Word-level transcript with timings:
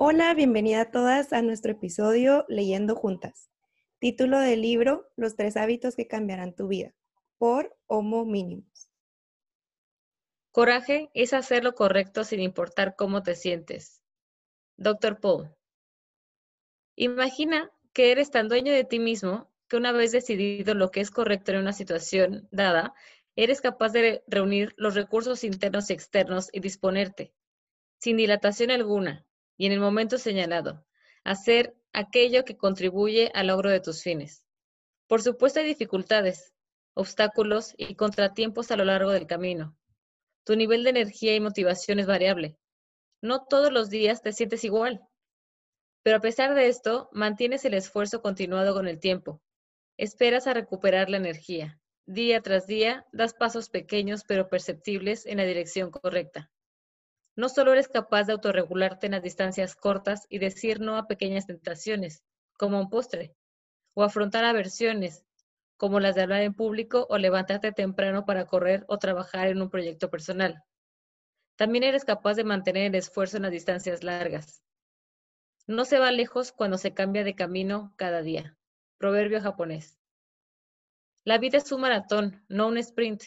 Hola, 0.00 0.32
bienvenida 0.32 0.82
a 0.82 0.90
todas 0.92 1.32
a 1.32 1.42
nuestro 1.42 1.72
episodio 1.72 2.44
Leyendo 2.46 2.94
Juntas. 2.94 3.50
Título 3.98 4.38
del 4.38 4.62
libro 4.62 5.10
Los 5.16 5.34
tres 5.34 5.56
hábitos 5.56 5.96
que 5.96 6.06
cambiarán 6.06 6.54
tu 6.54 6.68
vida, 6.68 6.94
por 7.36 7.76
Homo 7.88 8.24
Minimus. 8.24 8.92
Coraje 10.52 11.10
es 11.14 11.32
hacer 11.32 11.64
lo 11.64 11.74
correcto 11.74 12.22
sin 12.22 12.38
importar 12.38 12.94
cómo 12.94 13.24
te 13.24 13.34
sientes. 13.34 14.04
Dr. 14.76 15.18
Paul. 15.18 15.52
Imagina 16.94 17.68
que 17.92 18.12
eres 18.12 18.30
tan 18.30 18.46
dueño 18.46 18.72
de 18.72 18.84
ti 18.84 19.00
mismo 19.00 19.50
que 19.66 19.78
una 19.78 19.90
vez 19.90 20.12
decidido 20.12 20.74
lo 20.74 20.92
que 20.92 21.00
es 21.00 21.10
correcto 21.10 21.50
en 21.50 21.58
una 21.58 21.72
situación 21.72 22.46
dada, 22.52 22.94
eres 23.34 23.60
capaz 23.60 23.88
de 23.88 24.22
reunir 24.28 24.74
los 24.76 24.94
recursos 24.94 25.42
internos 25.42 25.90
y 25.90 25.94
externos 25.94 26.50
y 26.52 26.60
disponerte, 26.60 27.34
sin 27.98 28.16
dilatación 28.16 28.70
alguna, 28.70 29.27
y 29.58 29.66
en 29.66 29.72
el 29.72 29.80
momento 29.80 30.16
señalado, 30.16 30.86
hacer 31.24 31.76
aquello 31.92 32.44
que 32.44 32.56
contribuye 32.56 33.30
al 33.34 33.48
logro 33.48 33.68
de 33.68 33.80
tus 33.80 34.02
fines. 34.02 34.44
Por 35.06 35.20
supuesto 35.20 35.60
hay 35.60 35.66
dificultades, 35.66 36.54
obstáculos 36.94 37.74
y 37.76 37.94
contratiempos 37.96 38.70
a 38.70 38.76
lo 38.76 38.84
largo 38.84 39.10
del 39.10 39.26
camino. 39.26 39.76
Tu 40.44 40.56
nivel 40.56 40.84
de 40.84 40.90
energía 40.90 41.34
y 41.34 41.40
motivación 41.40 41.98
es 41.98 42.06
variable. 42.06 42.56
No 43.20 43.44
todos 43.44 43.72
los 43.72 43.90
días 43.90 44.22
te 44.22 44.32
sientes 44.32 44.64
igual. 44.64 45.02
Pero 46.02 46.18
a 46.18 46.20
pesar 46.20 46.54
de 46.54 46.68
esto, 46.68 47.08
mantienes 47.12 47.64
el 47.64 47.74
esfuerzo 47.74 48.22
continuado 48.22 48.72
con 48.74 48.86
el 48.86 49.00
tiempo. 49.00 49.42
Esperas 49.96 50.46
a 50.46 50.54
recuperar 50.54 51.10
la 51.10 51.16
energía. 51.16 51.80
Día 52.06 52.40
tras 52.40 52.66
día, 52.66 53.06
das 53.12 53.34
pasos 53.34 53.68
pequeños 53.68 54.22
pero 54.26 54.48
perceptibles 54.48 55.26
en 55.26 55.38
la 55.38 55.44
dirección 55.44 55.90
correcta. 55.90 56.50
No 57.38 57.48
solo 57.48 57.72
eres 57.72 57.86
capaz 57.86 58.24
de 58.24 58.32
autorregularte 58.32 59.06
en 59.06 59.12
las 59.12 59.22
distancias 59.22 59.76
cortas 59.76 60.26
y 60.28 60.40
decir 60.40 60.80
no 60.80 60.96
a 60.96 61.06
pequeñas 61.06 61.46
tentaciones, 61.46 62.24
como 62.58 62.80
un 62.80 62.90
postre, 62.90 63.32
o 63.94 64.02
afrontar 64.02 64.44
aversiones, 64.44 65.24
como 65.76 66.00
las 66.00 66.16
de 66.16 66.22
hablar 66.22 66.42
en 66.42 66.52
público 66.52 67.06
o 67.08 67.16
levantarte 67.16 67.70
temprano 67.70 68.24
para 68.24 68.46
correr 68.46 68.84
o 68.88 68.98
trabajar 68.98 69.46
en 69.46 69.62
un 69.62 69.70
proyecto 69.70 70.10
personal. 70.10 70.64
También 71.54 71.84
eres 71.84 72.04
capaz 72.04 72.34
de 72.34 72.42
mantener 72.42 72.86
el 72.86 72.96
esfuerzo 72.96 73.36
en 73.36 73.44
las 73.44 73.52
distancias 73.52 74.02
largas. 74.02 74.60
No 75.68 75.84
se 75.84 76.00
va 76.00 76.10
lejos 76.10 76.50
cuando 76.50 76.76
se 76.76 76.92
cambia 76.92 77.22
de 77.22 77.36
camino 77.36 77.94
cada 77.94 78.20
día. 78.20 78.56
Proverbio 78.98 79.40
japonés. 79.40 79.96
La 81.22 81.38
vida 81.38 81.58
es 81.58 81.70
un 81.70 81.82
maratón, 81.82 82.44
no 82.48 82.66
un 82.66 82.78
sprint. 82.78 83.26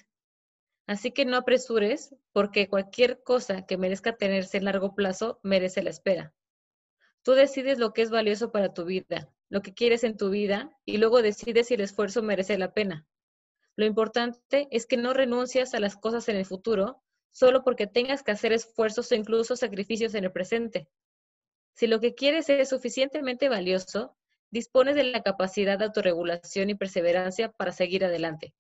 Así 0.91 1.11
que 1.11 1.23
no 1.23 1.37
apresures, 1.37 2.13
porque 2.33 2.67
cualquier 2.67 3.23
cosa 3.23 3.65
que 3.65 3.77
merezca 3.77 4.17
tenerse 4.17 4.57
en 4.57 4.65
largo 4.65 4.93
plazo 4.93 5.39
merece 5.41 5.81
la 5.83 5.89
espera. 5.89 6.33
Tú 7.23 7.31
decides 7.31 7.79
lo 7.79 7.93
que 7.93 8.01
es 8.01 8.09
valioso 8.09 8.51
para 8.51 8.73
tu 8.73 8.83
vida, 8.83 9.29
lo 9.47 9.61
que 9.61 9.73
quieres 9.73 10.03
en 10.03 10.17
tu 10.17 10.29
vida, 10.29 10.77
y 10.83 10.97
luego 10.97 11.21
decides 11.21 11.67
si 11.67 11.75
el 11.75 11.79
esfuerzo 11.79 12.21
merece 12.23 12.57
la 12.57 12.73
pena. 12.73 13.07
Lo 13.77 13.85
importante 13.85 14.67
es 14.69 14.85
que 14.85 14.97
no 14.97 15.13
renuncias 15.13 15.73
a 15.73 15.79
las 15.79 15.95
cosas 15.95 16.27
en 16.27 16.35
el 16.35 16.45
futuro 16.45 17.01
solo 17.31 17.63
porque 17.63 17.87
tengas 17.87 18.21
que 18.21 18.31
hacer 18.31 18.51
esfuerzos 18.51 19.09
o 19.13 19.15
incluso 19.15 19.55
sacrificios 19.55 20.13
en 20.13 20.25
el 20.25 20.33
presente. 20.33 20.89
Si 21.73 21.87
lo 21.87 22.01
que 22.01 22.15
quieres 22.15 22.49
es 22.49 22.67
suficientemente 22.67 23.47
valioso, 23.47 24.17
dispones 24.49 24.95
de 24.95 25.05
la 25.05 25.23
capacidad 25.23 25.79
de 25.79 25.85
autorregulación 25.85 26.69
y 26.69 26.75
perseverancia 26.75 27.49
para 27.53 27.71
seguir 27.71 28.03
adelante. 28.03 28.53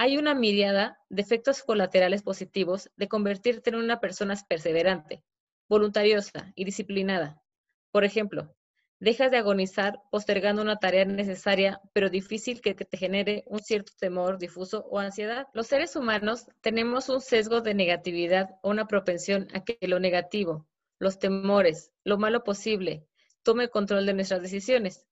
Hay 0.00 0.16
una 0.16 0.32
mirada 0.32 0.96
de 1.08 1.22
efectos 1.22 1.64
colaterales 1.64 2.22
positivos 2.22 2.88
de 2.94 3.08
convertirte 3.08 3.70
en 3.70 3.74
una 3.74 3.98
persona 3.98 4.36
perseverante, 4.48 5.24
voluntariosa 5.68 6.52
y 6.54 6.64
disciplinada. 6.64 7.42
Por 7.90 8.04
ejemplo, 8.04 8.54
dejas 9.00 9.32
de 9.32 9.38
agonizar 9.38 9.98
postergando 10.12 10.62
una 10.62 10.76
tarea 10.76 11.04
necesaria 11.04 11.80
pero 11.92 12.10
difícil 12.10 12.60
que, 12.60 12.76
te 12.76 12.96
genere 12.96 13.42
un 13.48 13.58
cierto 13.58 13.90
temor 13.98 14.38
difuso 14.38 14.86
o 14.88 15.00
ansiedad. 15.00 15.48
Los 15.52 15.66
seres 15.66 15.96
humanos 15.96 16.46
tenemos 16.60 17.08
un 17.08 17.20
sesgo 17.20 17.60
de 17.60 17.74
negatividad 17.74 18.50
o 18.62 18.70
una 18.70 18.86
propensión 18.86 19.48
a 19.52 19.64
que 19.64 19.78
lo 19.80 19.98
negativo, 19.98 20.68
los 21.00 21.18
temores, 21.18 21.90
lo 22.04 22.18
malo 22.18 22.44
posible, 22.44 23.04
tome 23.42 23.68
control 23.68 24.06
de 24.06 24.14
nuestras 24.14 24.42
decisiones. 24.42 25.08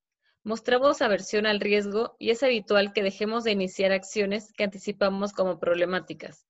Mostramos 0.46 1.02
aversión 1.02 1.44
al 1.44 1.58
riesgo 1.58 2.14
y 2.20 2.30
es 2.30 2.44
habitual 2.44 2.92
que 2.92 3.02
dejemos 3.02 3.42
de 3.42 3.50
iniciar 3.50 3.90
acciones 3.90 4.52
que 4.52 4.62
anticipamos 4.62 5.32
como 5.32 5.58
problemáticas. 5.58 6.46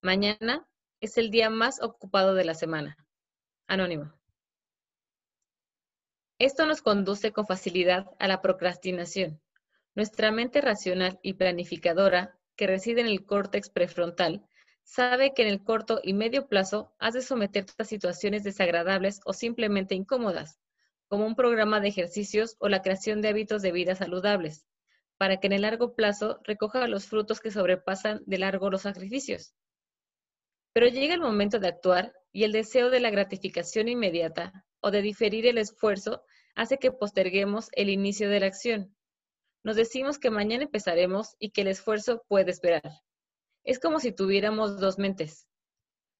Mañana 0.00 0.66
es 1.02 1.18
el 1.18 1.30
día 1.30 1.50
más 1.50 1.82
ocupado 1.82 2.32
de 2.32 2.46
la 2.46 2.54
semana. 2.54 2.96
Anónimo. 3.66 4.14
Esto 6.38 6.64
nos 6.64 6.80
conduce 6.80 7.32
con 7.32 7.46
facilidad 7.46 8.06
a 8.18 8.28
la 8.28 8.40
procrastinación. 8.40 9.42
Nuestra 9.94 10.32
mente 10.32 10.62
racional 10.62 11.20
y 11.22 11.34
planificadora, 11.34 12.38
que 12.56 12.66
reside 12.66 13.02
en 13.02 13.08
el 13.08 13.26
córtex 13.26 13.68
prefrontal, 13.68 14.42
sabe 14.84 15.34
que 15.34 15.42
en 15.42 15.48
el 15.48 15.62
corto 15.62 16.00
y 16.02 16.14
medio 16.14 16.48
plazo 16.48 16.94
has 16.98 17.12
de 17.12 17.20
someterte 17.20 17.74
a 17.76 17.84
situaciones 17.84 18.42
desagradables 18.42 19.20
o 19.26 19.34
simplemente 19.34 19.94
incómodas, 19.94 20.58
como 21.12 21.26
un 21.26 21.34
programa 21.34 21.78
de 21.78 21.88
ejercicios 21.88 22.56
o 22.58 22.70
la 22.70 22.80
creación 22.80 23.20
de 23.20 23.28
hábitos 23.28 23.60
de 23.60 23.70
vida 23.70 23.94
saludables, 23.94 24.66
para 25.18 25.36
que 25.36 25.46
en 25.46 25.52
el 25.52 25.60
largo 25.60 25.94
plazo 25.94 26.40
recoja 26.42 26.88
los 26.88 27.04
frutos 27.04 27.38
que 27.38 27.50
sobrepasan 27.50 28.22
de 28.24 28.38
largo 28.38 28.70
los 28.70 28.80
sacrificios. 28.80 29.54
Pero 30.72 30.88
llega 30.88 31.12
el 31.12 31.20
momento 31.20 31.58
de 31.58 31.68
actuar 31.68 32.14
y 32.32 32.44
el 32.44 32.52
deseo 32.52 32.88
de 32.88 33.00
la 33.00 33.10
gratificación 33.10 33.88
inmediata 33.88 34.64
o 34.80 34.90
de 34.90 35.02
diferir 35.02 35.46
el 35.46 35.58
esfuerzo 35.58 36.24
hace 36.54 36.78
que 36.78 36.92
posterguemos 36.92 37.68
el 37.72 37.90
inicio 37.90 38.30
de 38.30 38.40
la 38.40 38.46
acción. 38.46 38.96
Nos 39.62 39.76
decimos 39.76 40.18
que 40.18 40.30
mañana 40.30 40.62
empezaremos 40.62 41.36
y 41.38 41.50
que 41.50 41.60
el 41.60 41.68
esfuerzo 41.68 42.24
puede 42.26 42.52
esperar. 42.52 43.02
Es 43.64 43.78
como 43.78 44.00
si 44.00 44.12
tuviéramos 44.12 44.80
dos 44.80 44.98
mentes. 44.98 45.46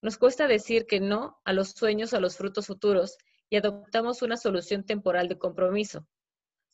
Nos 0.02 0.18
cuesta 0.18 0.48
decir 0.48 0.84
que 0.84 1.00
no 1.00 1.40
a 1.46 1.54
los 1.54 1.70
sueños 1.70 2.12
o 2.12 2.18
a 2.18 2.20
los 2.20 2.36
frutos 2.36 2.66
futuros 2.66 3.16
y 3.52 3.56
adoptamos 3.56 4.22
una 4.22 4.38
solución 4.38 4.82
temporal 4.82 5.28
de 5.28 5.36
compromiso. 5.36 6.06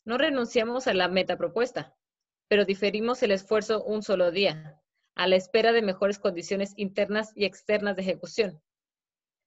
No 0.05 0.16
renunciamos 0.16 0.87
a 0.87 0.94
la 0.94 1.09
meta 1.09 1.37
propuesta, 1.37 1.97
pero 2.47 2.65
diferimos 2.65 3.21
el 3.25 3.33
esfuerzo 3.33 3.83
un 3.83 4.05
solo 4.05 4.31
día, 4.31 4.81
a 5.16 5.27
la 5.27 5.34
espera 5.34 5.72
de 5.72 5.83
mejores 5.83 6.21
condiciones 6.21 6.75
internas 6.77 7.33
y 7.34 7.47
externas 7.47 7.97
de 7.97 8.03
ejecución. 8.03 8.62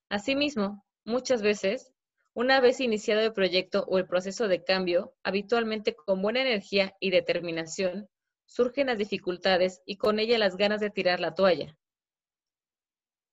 Asimismo, 0.10 0.84
muchas 1.06 1.42
veces, 1.42 1.94
una 2.34 2.60
vez 2.60 2.82
iniciado 2.82 3.22
el 3.22 3.32
proyecto 3.32 3.86
o 3.88 3.98
el 3.98 4.08
proceso 4.08 4.50
de 4.50 4.66
cambio, 4.66 5.16
habitualmente 5.24 5.96
con 5.96 6.22
buena 6.22 6.42
energía 6.42 6.98
y 7.00 7.12
determinación, 7.12 8.10
surgen 8.46 8.88
las 8.88 8.98
dificultades 8.98 9.82
y 9.86 9.96
con 9.96 10.20
ella 10.20 10.38
las 10.38 10.58
ganas 10.58 10.82
de 10.82 10.90
tirar 10.90 11.22
la 11.22 11.34
toalla. 11.34 11.78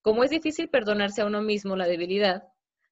Como 0.02 0.22
es 0.22 0.30
difícil 0.30 0.68
perdonarse 0.68 1.22
a 1.22 1.26
uno 1.26 1.42
mismo 1.42 1.74
la 1.74 1.88
debilidad, 1.88 2.44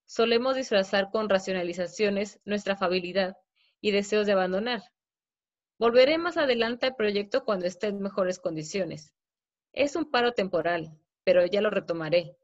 solemos 0.06 0.56
disfrazar 0.56 1.11
con 1.11 1.28
racionalizaciones 1.28 2.41
nuestra 2.44 2.75
afabilidad 2.75 3.37
y 3.81 3.91
deseos 3.91 4.27
de 4.27 4.33
abandonar. 4.33 4.83
Volveré 5.78 6.17
más 6.17 6.37
adelante 6.39 6.87
al 6.87 6.97
proyecto 6.97 7.44
cuando 7.44 7.67
esté 7.67 7.89
en 7.89 8.00
mejores 8.00 8.39
condiciones. 8.39 9.12
Es 9.72 9.94
un 9.94 10.11
paro 10.11 10.33
temporal, 10.33 10.99
pero 11.22 11.44
ya 11.44 11.61
lo 11.61 11.71
retomaré. 11.71 12.37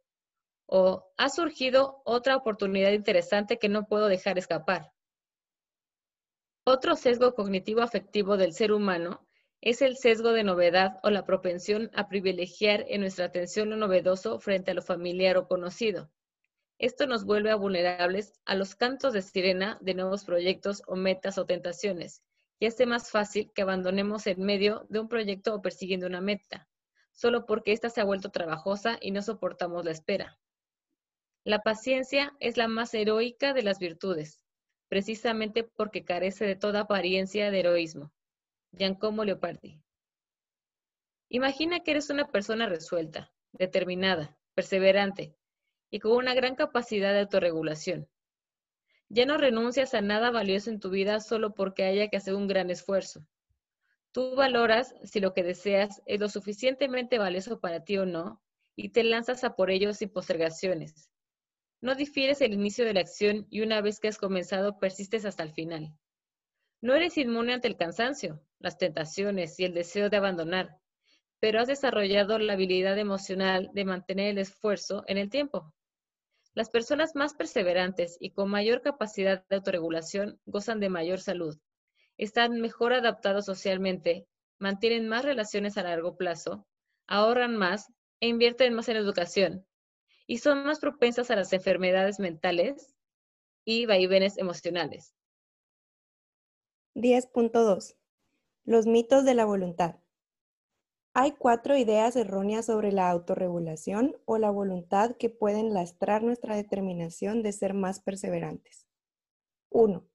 O 0.67 1.11
ha 1.17 1.29
surgido 1.31 2.03
otra 2.05 2.37
oportunidad 2.37 2.93
interesante 2.93 3.59
que 3.59 3.71
no 3.71 3.87
puedo 3.87 4.09
dejar 4.09 4.39
escapar. 4.39 4.93
Otro 6.65 6.95
sesgo 6.95 7.35
cognitivo 7.35 7.81
afectivo 7.81 8.37
del 8.37 8.53
ser 8.53 8.73
humano 8.73 9.27
es 9.63 9.81
el 9.81 9.97
sesgo 9.97 10.33
de 10.33 10.45
novedad 10.45 10.99
o 11.03 11.11
la 11.11 11.25
propensión 11.25 11.91
a 11.95 12.09
privilegiar 12.09 12.85
en 12.89 13.01
nuestra 13.01 13.27
atención 13.27 13.71
lo 13.71 13.77
novedoso 13.77 14.39
frente 14.39 14.73
a 14.73 14.75
lo 14.75 14.83
familiar 14.83 15.37
o 15.37 15.49
conocido. 15.49 16.11
Esto 16.83 17.07
nos 17.07 17.25
vuelve 17.25 17.55
vulnerables 17.55 18.41
a 18.45 18.57
los 18.57 18.75
cantos 18.75 19.13
de 19.13 19.23
sirena 19.23 19.79
de 19.81 19.95
nuevos 19.95 20.25
proyectos 20.25 20.83
o 20.89 20.97
metas 20.97 21.39
o 21.39 21.47
tentaciones 21.47 22.25
y 22.59 22.67
hace 22.67 22.87
más 22.87 23.09
fácil 23.09 23.53
que 23.55 23.63
abandonemos 23.63 24.27
en 24.27 24.43
medio 24.43 24.85
de 24.89 24.99
un 24.99 25.07
proyecto 25.07 25.55
o 25.55 25.63
persiguiendo 25.63 26.09
una 26.09 26.21
meta, 26.21 26.69
solo 27.13 27.47
porque 27.47 27.71
ésta 27.71 27.89
se 27.89 28.01
ha 28.01 28.05
vuelto 28.05 28.33
trabajosa 28.33 28.99
y 29.01 29.13
no 29.13 29.23
soportamos 29.23 29.85
la 29.85 29.93
espera. 29.93 30.41
La 31.45 31.61
paciencia 31.61 32.35
es 32.41 32.57
la 32.57 32.67
más 32.67 32.93
heroica 32.95 33.53
de 33.53 33.63
las 33.63 33.79
virtudes, 33.79 34.43
precisamente 34.89 35.63
porque 35.63 36.05
carece 36.05 36.47
de 36.47 36.57
toda 36.57 36.81
apariencia 36.81 37.53
de 37.53 37.61
heroísmo. 37.61 38.13
Giancomo 38.73 39.25
Leopardi. 39.25 39.81
Imagina 41.29 41.79
que 41.79 41.93
eres 41.93 42.11
una 42.11 42.27
persona 42.27 42.69
resuelta, 42.69 43.33
determinada, 43.53 44.37
perseverante, 44.57 45.37
y 45.93 46.01
con 46.01 46.13
una 46.13 46.35
gran 46.35 46.57
capacidad 46.57 47.13
de 47.13 47.21
autorregulación. 47.21 48.09
Ya 49.11 49.27
no 49.27 49.37
renuncias 49.37 49.93
a 49.93 50.01
nada 50.01 50.31
valioso 50.31 50.71
en 50.71 50.81
tu 50.81 50.89
vida 50.89 51.21
solo 51.21 51.55
porque 51.55 51.85
haya 51.85 52.09
que 52.09 52.17
hacer 52.17 52.35
un 52.35 52.49
gran 52.49 52.71
esfuerzo. 52.71 53.27
Tú 54.11 54.35
valoras 54.35 54.95
si 55.05 55.21
lo 55.21 55.35
que 55.35 55.43
deseas 55.43 56.01
es 56.07 56.19
lo 56.19 56.31
suficientemente 56.31 57.19
valioso 57.19 57.61
para 57.61 57.85
ti 57.85 57.99
o 57.99 58.07
no 58.07 58.43
y 58.75 58.89
te 58.89 59.05
lanzas 59.05 59.45
a 59.45 59.55
por 59.55 59.71
ello 59.71 59.93
sin 59.93 60.09
postergaciones. 60.09 61.11
No 61.83 61.95
difieres 61.95 62.41
el 62.41 62.55
inicio 62.55 62.87
de 62.87 62.95
la 62.95 63.01
acción 63.01 63.47
y 63.51 63.61
una 63.61 63.83
vez 63.83 64.01
que 64.01 64.09
has 64.09 64.17
comenzado 64.17 64.79
persistes 64.79 65.27
hasta 65.27 65.43
el 65.43 65.53
final. 65.53 65.95
No 66.81 66.95
eres 66.95 67.19
inmune 67.19 67.53
ante 67.53 67.69
el 67.69 67.77
cansancio, 67.77 68.41
las 68.61 68.79
tentaciones 68.79 69.61
y 69.61 69.65
el 69.67 69.75
deseo 69.75 70.09
de 70.09 70.17
abandonar, 70.17 70.79
pero 71.39 71.61
has 71.61 71.69
desarrollado 71.69 72.39
la 72.39 72.55
habilidad 72.55 72.97
emocional 72.99 73.69
de 73.75 73.85
mantener 73.85 74.29
el 74.29 74.39
esfuerzo 74.39 75.05
en 75.07 75.19
el 75.19 75.29
tiempo. 75.29 75.75
Las 76.55 76.69
personas 76.69 77.15
más 77.15 77.35
perseverantes 77.35 78.17
y 78.21 78.31
con 78.31 78.51
mayor 78.51 78.83
capacidad 78.83 79.45
de 79.49 79.57
autorregulación 79.57 80.39
gozan 80.45 80.81
de 80.81 80.91
mayor 80.91 81.21
salud, 81.21 81.59
están 82.19 82.61
mejor 82.61 82.93
adaptados 82.93 83.47
socialmente, 83.47 84.27
mantienen 84.59 85.09
más 85.09 85.25
relaciones 85.25 85.79
a 85.79 85.83
largo 85.83 86.17
plazo, 86.17 86.67
ahorran 87.07 87.57
más 87.57 87.91
e 88.21 88.29
invierten 88.29 88.75
más 88.75 88.89
en 88.89 88.97
educación, 88.97 89.67
y 90.27 90.39
son 90.39 90.65
más 90.65 90.79
propensas 90.79 91.31
a 91.31 91.37
las 91.37 91.53
enfermedades 91.53 92.21
mentales 92.21 92.95
y 93.65 93.87
vaivenes 93.87 94.37
emocionales. 94.37 95.15
10.2. 96.95 97.97
Los 98.65 98.87
mitos 98.87 99.25
de 99.25 99.35
la 99.35 99.47
voluntad. 99.47 99.97
Hay 101.15 101.33
cuatro 101.33 101.77
ideas 101.77 102.17
erróneas 102.17 102.65
sobre 102.65 102.91
la 102.91 103.11
autorregulación 103.11 104.17
o 104.25 104.39
la 104.39 104.51
voluntad 104.51 105.15
que 105.17 105.29
pueden 105.29 105.75
lastrar 105.75 106.23
nuestra 106.23 106.57
determinación 106.57 107.43
de 107.43 107.53
ser 107.53 107.75
más 107.75 108.01
perseverantes. 108.01 108.87
1. 109.69 110.09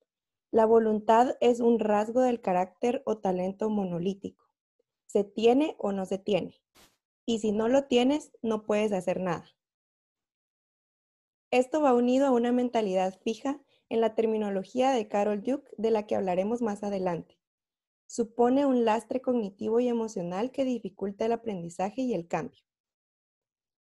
La 0.49 0.65
voluntad 0.65 1.37
es 1.39 1.59
un 1.59 1.77
rasgo 1.79 2.21
del 2.21 2.41
carácter 2.41 3.03
o 3.05 3.19
talento 3.19 3.69
monolítico. 3.69 4.43
Se 5.05 5.23
tiene 5.23 5.75
o 5.77 5.91
no 5.91 6.07
se 6.07 6.17
tiene. 6.17 6.59
Y 7.27 7.39
si 7.39 7.51
no 7.51 7.67
lo 7.67 7.83
tienes, 7.83 8.31
no 8.41 8.63
puedes 8.63 8.91
hacer 8.91 9.19
nada. 9.19 9.45
Esto 11.51 11.79
va 11.79 11.93
unido 11.93 12.25
a 12.25 12.31
una 12.31 12.51
mentalidad 12.51 13.19
fija 13.21 13.61
en 13.89 14.01
la 14.01 14.15
terminología 14.15 14.89
de 14.91 15.07
Carol 15.07 15.43
Duke, 15.43 15.69
de 15.77 15.91
la 15.91 16.07
que 16.07 16.15
hablaremos 16.15 16.63
más 16.63 16.81
adelante. 16.83 17.36
Supone 18.07 18.65
un 18.65 18.85
lastre 18.85 19.21
cognitivo 19.21 19.79
y 19.79 19.87
emocional 19.87 20.51
que 20.51 20.65
dificulta 20.65 21.25
el 21.25 21.33
aprendizaje 21.33 22.01
y 22.01 22.13
el 22.13 22.27
cambio. 22.27 22.63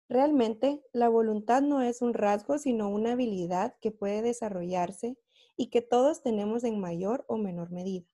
Realmente, 0.09 0.83
la 0.91 1.07
voluntad 1.07 1.61
no 1.61 1.81
es 1.81 2.01
un 2.01 2.13
rasgo, 2.13 2.57
sino 2.57 2.89
una 2.89 3.13
habilidad 3.13 3.75
que 3.79 3.91
puede 3.91 4.21
desarrollarse 4.21 5.17
y 5.55 5.69
que 5.69 5.81
todos 5.81 6.21
tenemos 6.21 6.63
en 6.63 6.79
mayor 6.79 7.25
o 7.27 7.37
menor 7.37 7.71
medida. 7.71 8.05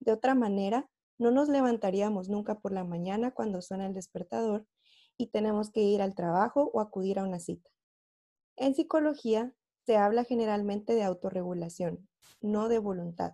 De 0.00 0.12
otra 0.12 0.34
manera, 0.34 0.88
no 1.18 1.30
nos 1.30 1.48
levantaríamos 1.48 2.28
nunca 2.28 2.60
por 2.60 2.72
la 2.72 2.84
mañana 2.84 3.32
cuando 3.32 3.60
suena 3.60 3.86
el 3.86 3.94
despertador 3.94 4.66
y 5.16 5.26
tenemos 5.26 5.70
que 5.70 5.82
ir 5.82 6.00
al 6.00 6.14
trabajo 6.14 6.70
o 6.72 6.80
acudir 6.80 7.18
a 7.18 7.24
una 7.24 7.40
cita. 7.40 7.68
En 8.56 8.74
psicología, 8.74 9.52
se 9.84 9.96
habla 9.96 10.24
generalmente 10.24 10.94
de 10.94 11.02
autorregulación, 11.02 12.08
no 12.40 12.68
de 12.68 12.78
voluntad. 12.78 13.32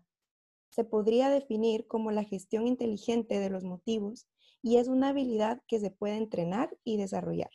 Se 0.75 0.83
podría 0.83 1.31
definir 1.31 1.87
como 1.87 2.11
la 2.11 2.25
gestión 2.25 2.67
inteligente 2.67 3.39
de 3.39 3.49
los 3.49 3.63
motivos 3.63 4.27
y 4.61 4.79
es 4.79 4.89
una 4.89 5.11
habilidad 5.11 5.63
que 5.69 5.79
se 5.79 5.93
puede 5.93 6.17
entrenar 6.17 6.77
y 6.83 6.97
desarrollar. 6.97 7.53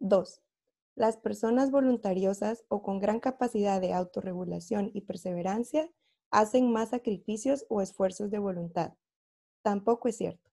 2. 0.00 0.42
Las 0.96 1.16
personas 1.16 1.70
voluntariosas 1.70 2.64
o 2.66 2.82
con 2.82 2.98
gran 2.98 3.20
capacidad 3.20 3.80
de 3.80 3.92
autorregulación 3.92 4.90
y 4.92 5.02
perseverancia 5.02 5.92
hacen 6.32 6.72
más 6.72 6.88
sacrificios 6.88 7.66
o 7.68 7.80
esfuerzos 7.80 8.32
de 8.32 8.40
voluntad. 8.40 8.94
Tampoco 9.62 10.08
es 10.08 10.16
cierto. 10.16 10.50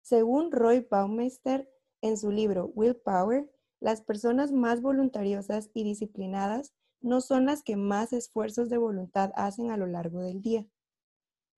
Según 0.00 0.52
Roy 0.52 0.86
Baumeister 0.90 1.70
en 2.00 2.16
su 2.16 2.30
libro 2.30 2.72
Willpower, 2.74 3.52
las 3.78 4.00
personas 4.00 4.52
más 4.52 4.80
voluntariosas 4.80 5.68
y 5.74 5.84
disciplinadas 5.84 6.72
no 7.02 7.20
son 7.20 7.46
las 7.46 7.62
que 7.62 7.76
más 7.76 8.12
esfuerzos 8.12 8.68
de 8.68 8.78
voluntad 8.78 9.32
hacen 9.34 9.70
a 9.70 9.76
lo 9.76 9.86
largo 9.86 10.20
del 10.20 10.40
día. 10.40 10.66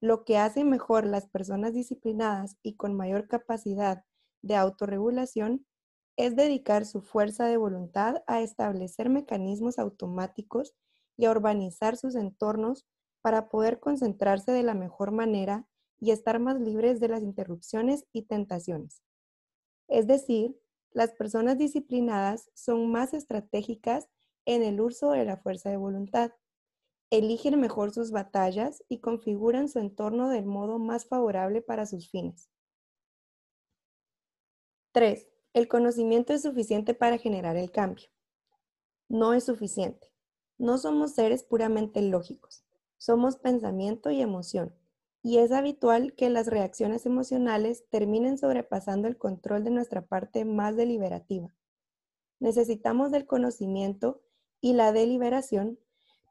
Lo 0.00 0.24
que 0.24 0.38
hace 0.38 0.64
mejor 0.64 1.06
las 1.06 1.28
personas 1.28 1.72
disciplinadas 1.72 2.56
y 2.62 2.74
con 2.74 2.94
mayor 2.94 3.28
capacidad 3.28 4.04
de 4.42 4.56
autorregulación 4.56 5.66
es 6.16 6.36
dedicar 6.36 6.84
su 6.84 7.00
fuerza 7.00 7.46
de 7.46 7.56
voluntad 7.56 8.22
a 8.26 8.40
establecer 8.40 9.08
mecanismos 9.08 9.78
automáticos 9.78 10.74
y 11.16 11.24
a 11.24 11.30
urbanizar 11.30 11.96
sus 11.96 12.14
entornos 12.14 12.86
para 13.22 13.48
poder 13.48 13.80
concentrarse 13.80 14.52
de 14.52 14.62
la 14.62 14.74
mejor 14.74 15.10
manera 15.10 15.66
y 15.98 16.10
estar 16.10 16.38
más 16.38 16.60
libres 16.60 17.00
de 17.00 17.08
las 17.08 17.22
interrupciones 17.22 18.04
y 18.12 18.22
tentaciones. 18.22 19.02
Es 19.88 20.06
decir, 20.06 20.58
las 20.92 21.12
personas 21.12 21.58
disciplinadas 21.58 22.50
son 22.54 22.90
más 22.90 23.14
estratégicas 23.14 24.08
en 24.46 24.62
el 24.62 24.80
uso 24.80 25.10
de 25.10 25.24
la 25.24 25.36
fuerza 25.36 25.70
de 25.70 25.76
voluntad. 25.76 26.32
Eligen 27.10 27.60
mejor 27.60 27.92
sus 27.92 28.10
batallas 28.10 28.82
y 28.88 29.00
configuran 29.00 29.68
su 29.68 29.78
entorno 29.78 30.28
del 30.28 30.44
modo 30.44 30.78
más 30.78 31.06
favorable 31.06 31.62
para 31.62 31.86
sus 31.86 32.10
fines. 32.10 32.50
3. 34.92 35.28
El 35.52 35.68
conocimiento 35.68 36.32
es 36.32 36.42
suficiente 36.42 36.94
para 36.94 37.18
generar 37.18 37.56
el 37.56 37.70
cambio. 37.70 38.08
No 39.08 39.34
es 39.34 39.44
suficiente. 39.44 40.12
No 40.58 40.78
somos 40.78 41.14
seres 41.14 41.42
puramente 41.44 42.00
lógicos. 42.02 42.64
Somos 42.96 43.36
pensamiento 43.36 44.10
y 44.10 44.20
emoción 44.20 44.74
y 45.24 45.38
es 45.38 45.52
habitual 45.52 46.14
que 46.14 46.28
las 46.28 46.48
reacciones 46.48 47.06
emocionales 47.06 47.88
terminen 47.88 48.36
sobrepasando 48.36 49.08
el 49.08 49.16
control 49.16 49.64
de 49.64 49.70
nuestra 49.70 50.06
parte 50.06 50.44
más 50.44 50.76
deliberativa. 50.76 51.54
Necesitamos 52.40 53.10
del 53.10 53.26
conocimiento 53.26 54.20
y 54.64 54.72
la 54.72 54.92
deliberación, 54.92 55.78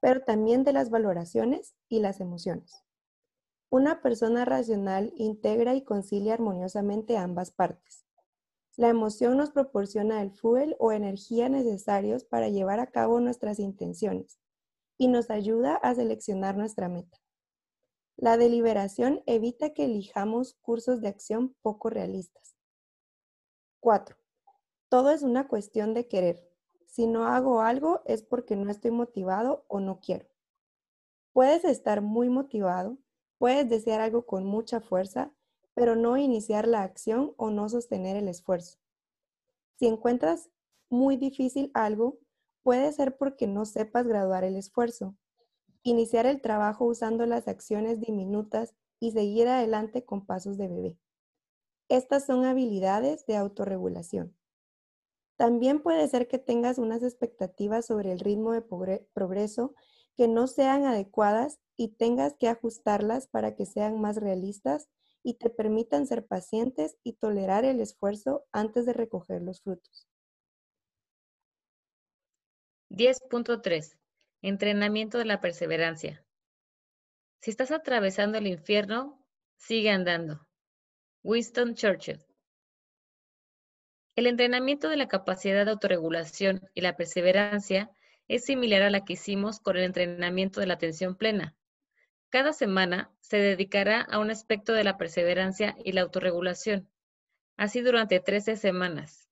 pero 0.02 0.24
también 0.24 0.64
de 0.64 0.74
las 0.74 0.90
valoraciones 0.90 1.76
y 1.88 2.00
las 2.00 2.20
emociones. 2.20 2.84
Una 3.70 4.02
persona 4.02 4.44
racional 4.44 5.14
integra 5.18 5.76
y 5.76 5.84
concilia 5.84 6.34
armoniosamente 6.34 7.16
ambas 7.16 7.52
partes. 7.52 8.08
La 8.76 8.90
emoción 8.90 9.38
nos 9.38 9.52
proporciona 9.52 10.20
el 10.24 10.32
fuel 10.32 10.76
o 10.80 10.92
energía 10.92 11.48
necesarios 11.48 12.24
para 12.24 12.50
llevar 12.50 12.80
a 12.80 12.88
cabo 12.88 13.20
nuestras 13.20 13.60
intenciones 13.60 14.40
y 14.98 15.10
nos 15.10 15.30
ayuda 15.30 15.76
a 15.76 15.94
seleccionar 15.94 16.58
nuestra 16.58 16.90
meta. 16.90 17.22
La 18.18 18.38
deliberación 18.38 19.22
evita 19.28 19.76
que 19.76 19.86
elijamos 19.86 20.56
cursos 20.56 21.02
de 21.02 21.10
acción 21.10 21.56
poco 21.62 21.92
realistas. 21.92 22.56
4. 23.80 24.18
Todo 24.90 25.12
es 25.12 25.22
una 25.22 25.48
cuestión 25.48 25.94
de 25.94 26.08
querer. 26.08 26.53
Si 26.94 27.08
no 27.08 27.26
hago 27.26 27.62
algo 27.62 28.04
es 28.06 28.22
porque 28.22 28.56
no 28.56 28.70
estoy 28.70 28.92
motivado 28.92 29.66
o 29.68 29.80
no 29.80 30.00
quiero. 30.00 30.28
Puedes 31.32 31.66
estar 31.66 32.04
muy 32.04 32.30
motivado, 32.30 33.00
puedes 33.40 33.68
desear 33.68 34.00
algo 34.00 34.28
con 34.28 34.46
mucha 34.46 34.80
fuerza, 34.80 35.34
pero 35.74 35.96
no 35.96 36.18
iniciar 36.18 36.68
la 36.68 36.84
acción 36.84 37.34
o 37.38 37.50
no 37.50 37.68
sostener 37.68 38.16
el 38.16 38.28
esfuerzo. 38.28 38.78
Si 39.80 39.88
encuentras 39.88 40.52
muy 40.88 41.18
difícil 41.18 41.72
algo, 41.74 42.20
puede 42.62 42.92
ser 42.92 43.18
porque 43.18 43.48
no 43.48 43.66
sepas 43.66 44.06
graduar 44.06 44.44
el 44.44 44.56
esfuerzo, 44.56 45.16
iniciar 45.82 46.28
el 46.28 46.42
trabajo 46.42 46.86
usando 46.86 47.26
las 47.26 47.48
acciones 47.48 48.02
diminutas 48.02 48.76
y 49.00 49.14
seguir 49.14 49.48
adelante 49.48 50.06
con 50.06 50.28
pasos 50.28 50.60
de 50.60 50.68
bebé. 50.68 51.00
Estas 51.90 52.28
son 52.28 52.46
habilidades 52.46 53.26
de 53.26 53.36
autorregulación. 53.36 54.38
También 55.38 55.82
puede 55.82 56.08
ser 56.08 56.28
que 56.28 56.38
tengas 56.38 56.78
unas 56.78 57.04
expectativas 57.04 57.86
sobre 57.88 58.12
el 58.12 58.20
ritmo 58.20 58.52
de 58.52 58.62
progreso 59.14 59.74
que 60.16 60.28
no 60.28 60.48
sean 60.48 60.86
adecuadas 60.86 61.60
y 61.76 61.96
tengas 61.96 62.36
que 62.36 62.48
ajustarlas 62.48 63.28
para 63.28 63.56
que 63.56 63.66
sean 63.66 64.00
más 64.00 64.18
realistas 64.18 64.90
y 65.24 65.36
te 65.36 65.50
permitan 65.50 66.06
ser 66.06 66.28
pacientes 66.28 66.98
y 67.04 67.14
tolerar 67.14 67.66
el 67.66 67.80
esfuerzo 67.80 68.46
antes 68.52 68.86
de 68.86 68.94
recoger 68.94 69.42
los 69.42 69.62
frutos. 69.62 70.08
10.3 72.90 73.98
Entrenamiento 74.42 75.18
de 75.18 75.26
la 75.26 75.40
perseverancia. 75.40 76.24
Si 77.42 77.50
estás 77.50 77.72
atravesando 77.72 78.38
el 78.38 78.48
infierno, 78.48 79.26
sigue 79.56 79.90
andando. 79.90 80.46
Winston 81.24 81.76
Churchill. 81.76 82.24
El 84.16 84.28
entrenamiento 84.28 84.90
de 84.90 84.98
la 84.98 85.08
capacidad 85.08 85.66
de 85.66 85.72
autorregulación 85.72 86.70
y 86.76 86.82
la 86.82 86.96
perseverancia 86.96 87.90
es 88.28 88.46
similar 88.46 88.84
a 88.84 88.92
la 88.92 89.04
que 89.04 89.14
hicimos 89.14 89.60
con 89.60 89.76
el 89.76 89.84
entrenamiento 89.84 90.60
de 90.60 90.68
la 90.68 90.76
atención 90.76 91.16
plena. 91.16 91.56
Cada 92.30 92.54
semana 92.54 93.12
se 93.22 93.38
dedicará 93.38 94.02
a 94.02 94.20
un 94.20 94.30
aspecto 94.30 94.74
de 94.74 94.84
la 94.84 94.98
perseverancia 94.98 95.76
y 95.84 95.94
la 95.94 96.02
autorregulación, 96.02 96.88
así 97.58 97.82
durante 97.82 98.20
13 98.20 98.56
semanas. 98.56 99.28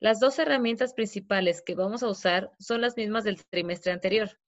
Las 0.00 0.20
dos 0.20 0.38
herramientas 0.38 0.92
principales 0.92 1.62
que 1.62 1.74
vamos 1.74 2.02
a 2.02 2.08
usar 2.08 2.52
son 2.58 2.82
las 2.82 2.96
mismas 2.96 3.24
del 3.24 3.42
trimestre 3.46 3.90
anterior. 3.92 4.38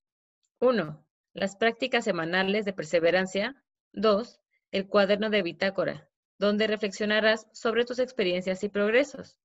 1. 0.58 1.02
Las 1.32 1.56
prácticas 1.56 2.04
semanales 2.04 2.66
de 2.66 2.74
perseverancia. 2.74 3.64
2. 3.92 4.38
El 4.70 4.86
cuaderno 4.86 5.30
de 5.30 5.42
bitácora, 5.42 6.09
donde 6.40 6.66
reflexionarás 6.66 7.46
sobre 7.52 7.84
tus 7.84 7.98
experiencias 7.98 8.64
y 8.64 8.70
progresos. 8.70 9.38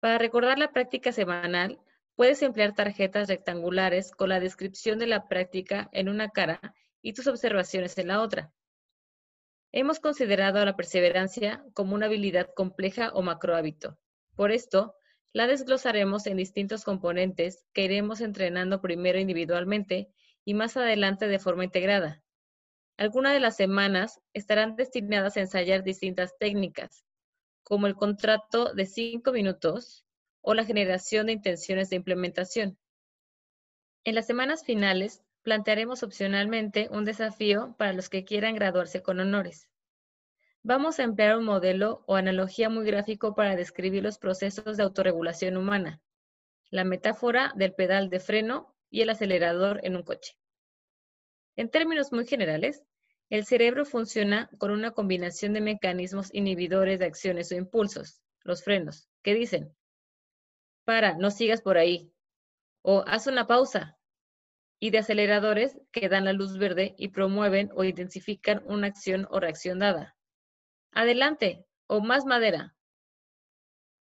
Para 0.00 0.16
recordar 0.16 0.58
la 0.58 0.72
práctica 0.72 1.12
semanal, 1.12 1.78
puedes 2.16 2.40
emplear 2.40 2.74
tarjetas 2.74 3.28
rectangulares 3.28 4.10
con 4.10 4.30
la 4.30 4.40
descripción 4.40 4.98
de 4.98 5.08
la 5.08 5.28
práctica 5.28 5.90
en 5.92 6.08
una 6.08 6.30
cara 6.30 6.74
y 7.02 7.12
tus 7.12 7.26
observaciones 7.26 7.98
en 7.98 8.08
la 8.08 8.22
otra. 8.22 8.50
Hemos 9.72 10.00
considerado 10.00 10.64
la 10.64 10.74
perseverancia 10.74 11.62
como 11.74 11.94
una 11.94 12.06
habilidad 12.06 12.48
compleja 12.56 13.10
o 13.12 13.20
macrohábito. 13.20 13.98
Por 14.36 14.52
esto, 14.52 14.94
la 15.34 15.46
desglosaremos 15.46 16.26
en 16.26 16.38
distintos 16.38 16.82
componentes 16.84 17.62
que 17.74 17.84
iremos 17.84 18.22
entrenando 18.22 18.80
primero 18.80 19.18
individualmente 19.18 20.08
y 20.46 20.54
más 20.54 20.78
adelante 20.78 21.28
de 21.28 21.38
forma 21.38 21.64
integrada. 21.64 22.23
Algunas 22.96 23.32
de 23.32 23.40
las 23.40 23.56
semanas 23.56 24.20
estarán 24.34 24.76
destinadas 24.76 25.36
a 25.36 25.40
ensayar 25.40 25.82
distintas 25.82 26.38
técnicas, 26.38 27.04
como 27.64 27.88
el 27.88 27.96
contrato 27.96 28.72
de 28.72 28.86
cinco 28.86 29.32
minutos 29.32 30.04
o 30.42 30.54
la 30.54 30.64
generación 30.64 31.26
de 31.26 31.32
intenciones 31.32 31.90
de 31.90 31.96
implementación. 31.96 32.78
En 34.04 34.14
las 34.14 34.26
semanas 34.26 34.64
finales, 34.64 35.24
plantearemos 35.42 36.02
opcionalmente 36.04 36.88
un 36.90 37.04
desafío 37.04 37.74
para 37.78 37.92
los 37.92 38.08
que 38.08 38.24
quieran 38.24 38.54
graduarse 38.54 39.02
con 39.02 39.18
honores. 39.18 39.68
Vamos 40.62 40.98
a 40.98 41.02
emplear 41.02 41.36
un 41.36 41.44
modelo 41.44 42.04
o 42.06 42.14
analogía 42.14 42.68
muy 42.68 42.86
gráfico 42.86 43.34
para 43.34 43.56
describir 43.56 44.02
los 44.02 44.18
procesos 44.18 44.76
de 44.76 44.82
autorregulación 44.82 45.56
humana, 45.56 46.00
la 46.70 46.84
metáfora 46.84 47.52
del 47.56 47.74
pedal 47.74 48.08
de 48.08 48.20
freno 48.20 48.74
y 48.88 49.02
el 49.02 49.10
acelerador 49.10 49.80
en 49.82 49.96
un 49.96 50.02
coche. 50.04 50.38
En 51.56 51.70
términos 51.70 52.12
muy 52.12 52.26
generales, 52.26 52.82
el 53.30 53.44
cerebro 53.44 53.84
funciona 53.84 54.50
con 54.58 54.70
una 54.70 54.90
combinación 54.90 55.52
de 55.52 55.60
mecanismos 55.60 56.32
inhibidores 56.34 56.98
de 56.98 57.06
acciones 57.06 57.50
o 57.52 57.56
impulsos, 57.56 58.20
los 58.42 58.62
frenos, 58.62 59.08
que 59.22 59.34
dicen, 59.34 59.74
para, 60.84 61.16
no 61.16 61.30
sigas 61.30 61.62
por 61.62 61.78
ahí, 61.78 62.12
o 62.82 63.04
haz 63.06 63.26
una 63.26 63.46
pausa, 63.46 63.96
y 64.78 64.90
de 64.90 64.98
aceleradores 64.98 65.78
que 65.92 66.08
dan 66.08 66.26
la 66.26 66.32
luz 66.32 66.58
verde 66.58 66.94
y 66.98 67.08
promueven 67.08 67.70
o 67.74 67.84
intensifican 67.84 68.62
una 68.66 68.88
acción 68.88 69.26
o 69.30 69.40
reacción 69.40 69.78
dada. 69.78 70.14
Adelante, 70.92 71.64
o 71.86 72.00
más 72.00 72.26
madera. 72.26 72.74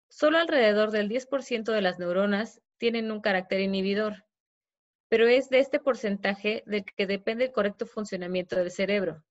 Solo 0.09 0.37
alrededor 0.39 0.91
del 0.91 1.07
10% 1.07 1.71
de 1.71 1.81
las 1.81 1.99
neuronas 1.99 2.61
tienen 2.77 3.11
un 3.11 3.21
carácter 3.21 3.61
inhibidor, 3.61 4.25
pero 5.09 5.27
es 5.27 5.49
de 5.49 5.59
este 5.59 5.79
porcentaje 5.79 6.63
del 6.65 6.85
que 6.85 7.07
depende 7.07 7.45
el 7.45 7.51
correcto 7.51 7.85
funcionamiento 7.85 8.55
del 8.55 8.71
cerebro. 8.71 9.23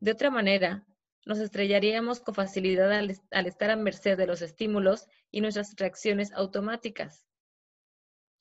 De 0.00 0.12
otra 0.12 0.30
manera, 0.30 0.86
nos 1.26 1.38
estrellaríamos 1.38 2.20
con 2.20 2.34
facilidad 2.34 2.92
al, 2.92 3.10
estar 3.46 3.70
a 3.70 3.76
merced 3.76 4.16
de 4.16 4.26
los 4.26 4.42
estímulos 4.42 5.06
y 5.30 5.40
nuestras 5.40 5.74
reacciones 5.76 6.32
automáticas. 6.32 7.26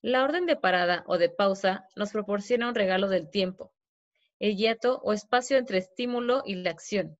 La 0.02 0.24
orden 0.24 0.46
de 0.46 0.58
parada 0.58 1.04
o 1.08 1.18
de 1.18 1.30
pausa 1.30 1.88
nos 1.96 2.12
proporciona 2.12 2.68
un 2.68 2.76
regalo 2.76 3.08
del 3.08 3.30
tiempo, 3.30 3.74
el 4.40 4.58
hiato 4.58 5.00
o 5.04 5.14
espacio 5.14 5.58
entre 5.58 5.78
estímulo 5.78 6.44
y 6.46 6.56
la 6.56 6.72
acción, 6.72 7.18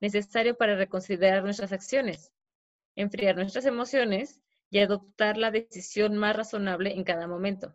necesario 0.00 0.56
para 0.56 0.76
reconsiderar 0.76 1.42
nuestras 1.42 1.72
acciones, 1.72 2.32
enfriar 2.94 3.36
nuestras 3.36 3.64
emociones 3.64 4.42
y 4.68 4.80
adoptar 4.80 5.38
la 5.38 5.50
decisión 5.50 6.16
más 6.18 6.36
razonable 6.36 6.92
en 6.92 7.04
cada 7.04 7.26
momento. 7.26 7.74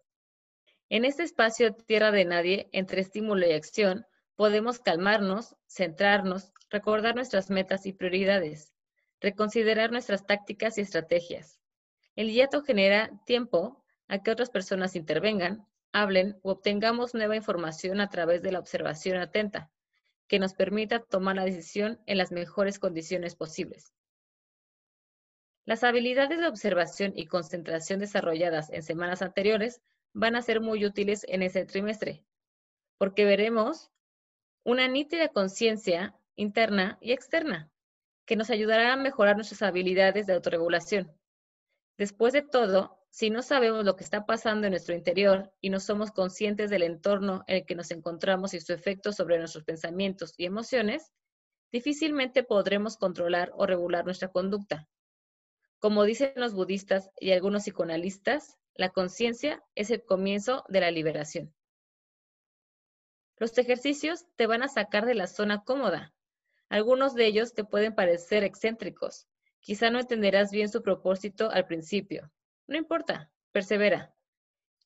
En 0.94 1.06
este 1.06 1.24
espacio 1.24 1.74
tierra 1.74 2.12
de 2.12 2.26
nadie, 2.26 2.68
entre 2.74 3.00
estímulo 3.00 3.48
y 3.48 3.54
acción, 3.54 4.06
podemos 4.36 4.80
calmarnos, 4.80 5.56
centrarnos, 5.66 6.52
recordar 6.70 7.16
nuestras 7.16 7.50
metas 7.50 7.86
y 7.86 7.94
prioridades, 7.94 8.74
reconsiderar 9.22 9.94
nuestras 9.94 10.26
tácticas 10.26 10.78
y 10.78 10.82
estrategias. 10.82 11.62
El 12.18 12.30
hiato 12.30 12.62
genera 12.62 13.10
tiempo 13.26 13.82
a 14.10 14.22
que 14.22 14.32
otras 14.32 14.50
personas 14.50 14.98
intervengan, 14.98 15.66
hablen 15.94 16.38
o 16.42 16.52
obtengamos 16.52 17.14
nueva 17.14 17.38
información 17.38 18.02
a 18.02 18.10
través 18.10 18.42
de 18.42 18.52
la 18.52 18.60
observación 18.60 19.16
atenta, 19.16 19.72
que 20.28 20.40
nos 20.40 20.54
permita 20.54 21.00
tomar 21.00 21.38
la 21.38 21.46
decisión 21.46 22.02
en 22.06 22.18
las 22.18 22.34
mejores 22.34 22.80
condiciones 22.80 23.36
posibles. 23.36 23.94
Las 25.64 25.86
habilidades 25.86 26.38
de 26.42 26.48
observación 26.48 27.14
y 27.16 27.28
concentración 27.28 28.02
desarrolladas 28.02 28.70
en 28.72 28.84
semanas 28.84 29.22
anteriores 29.22 29.80
van 30.14 30.36
a 30.36 30.42
ser 30.42 30.62
muy 30.62 30.86
útiles 30.86 31.26
en 31.28 31.42
ese 31.44 31.66
trimestre, 31.66 32.24
porque 32.98 33.26
veremos 33.26 33.92
una 34.64 34.88
nítida 34.88 35.30
conciencia 35.30 36.16
interna 36.36 36.98
y 37.02 37.12
externa 37.12 37.72
que 38.26 38.36
nos 38.36 38.50
ayudará 38.50 38.94
a 38.94 38.98
mejorar 38.98 39.36
nuestras 39.36 39.62
habilidades 39.62 40.28
de 40.28 40.34
autorregulación. 40.34 41.12
Después 41.98 42.34
de 42.34 42.42
todo, 42.42 42.98
si 43.10 43.30
no 43.30 43.42
sabemos 43.42 43.84
lo 43.84 43.96
que 43.96 44.04
está 44.04 44.26
pasando 44.26 44.68
en 44.68 44.72
nuestro 44.72 44.96
interior 44.96 45.52
y 45.60 45.70
no 45.70 45.80
somos 45.80 46.12
conscientes 46.12 46.70
del 46.70 46.84
entorno 46.84 47.44
en 47.48 47.58
el 47.58 47.66
que 47.66 47.76
nos 47.76 47.92
encontramos 47.92 48.54
y 48.54 48.62
su 48.62 48.74
efecto 48.74 49.12
sobre 49.12 49.38
nuestros 49.38 49.66
pensamientos 49.66 50.34
y 50.38 50.46
emociones, 50.46 51.12
difícilmente 51.72 52.44
podremos 52.44 52.98
controlar 52.98 53.52
o 53.56 53.66
regular 53.66 54.06
nuestra 54.06 54.30
conducta. 54.30 54.88
Como 55.80 56.04
dicen 56.06 56.34
los 56.36 56.54
budistas 56.54 57.12
y 57.20 57.32
algunos 57.32 57.64
psicoanalistas, 57.64 58.58
la 58.76 58.90
conciencia 58.90 59.64
es 59.76 59.92
el 59.92 60.04
comienzo 60.04 60.64
de 60.70 60.82
la 60.82 60.92
liberación. 60.92 61.54
Los 63.38 63.58
ejercicios 63.58 64.26
te 64.36 64.48
van 64.48 64.64
a 64.64 64.68
sacar 64.68 65.06
de 65.06 65.16
la 65.16 65.28
zona 65.28 65.64
cómoda. 65.64 66.14
Algunos 66.70 67.16
de 67.16 67.26
ellos 67.26 67.54
te 67.54 67.64
pueden 67.64 67.96
parecer 67.96 68.44
excéntricos. 68.44 69.28
Quizá 69.60 69.90
no 69.90 70.00
entenderás 70.00 70.52
bien 70.52 70.70
su 70.70 70.82
propósito 70.82 71.50
al 71.52 71.66
principio. 71.66 72.32
No 72.68 72.78
importa, 72.78 73.32
persevera. 73.52 74.14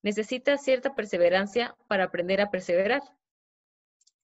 Necesitas 0.01 0.63
cierta 0.63 0.95
perseverancia 0.95 1.75
para 1.87 2.05
aprender 2.05 2.41
a 2.41 2.49
perseverar. 2.49 3.01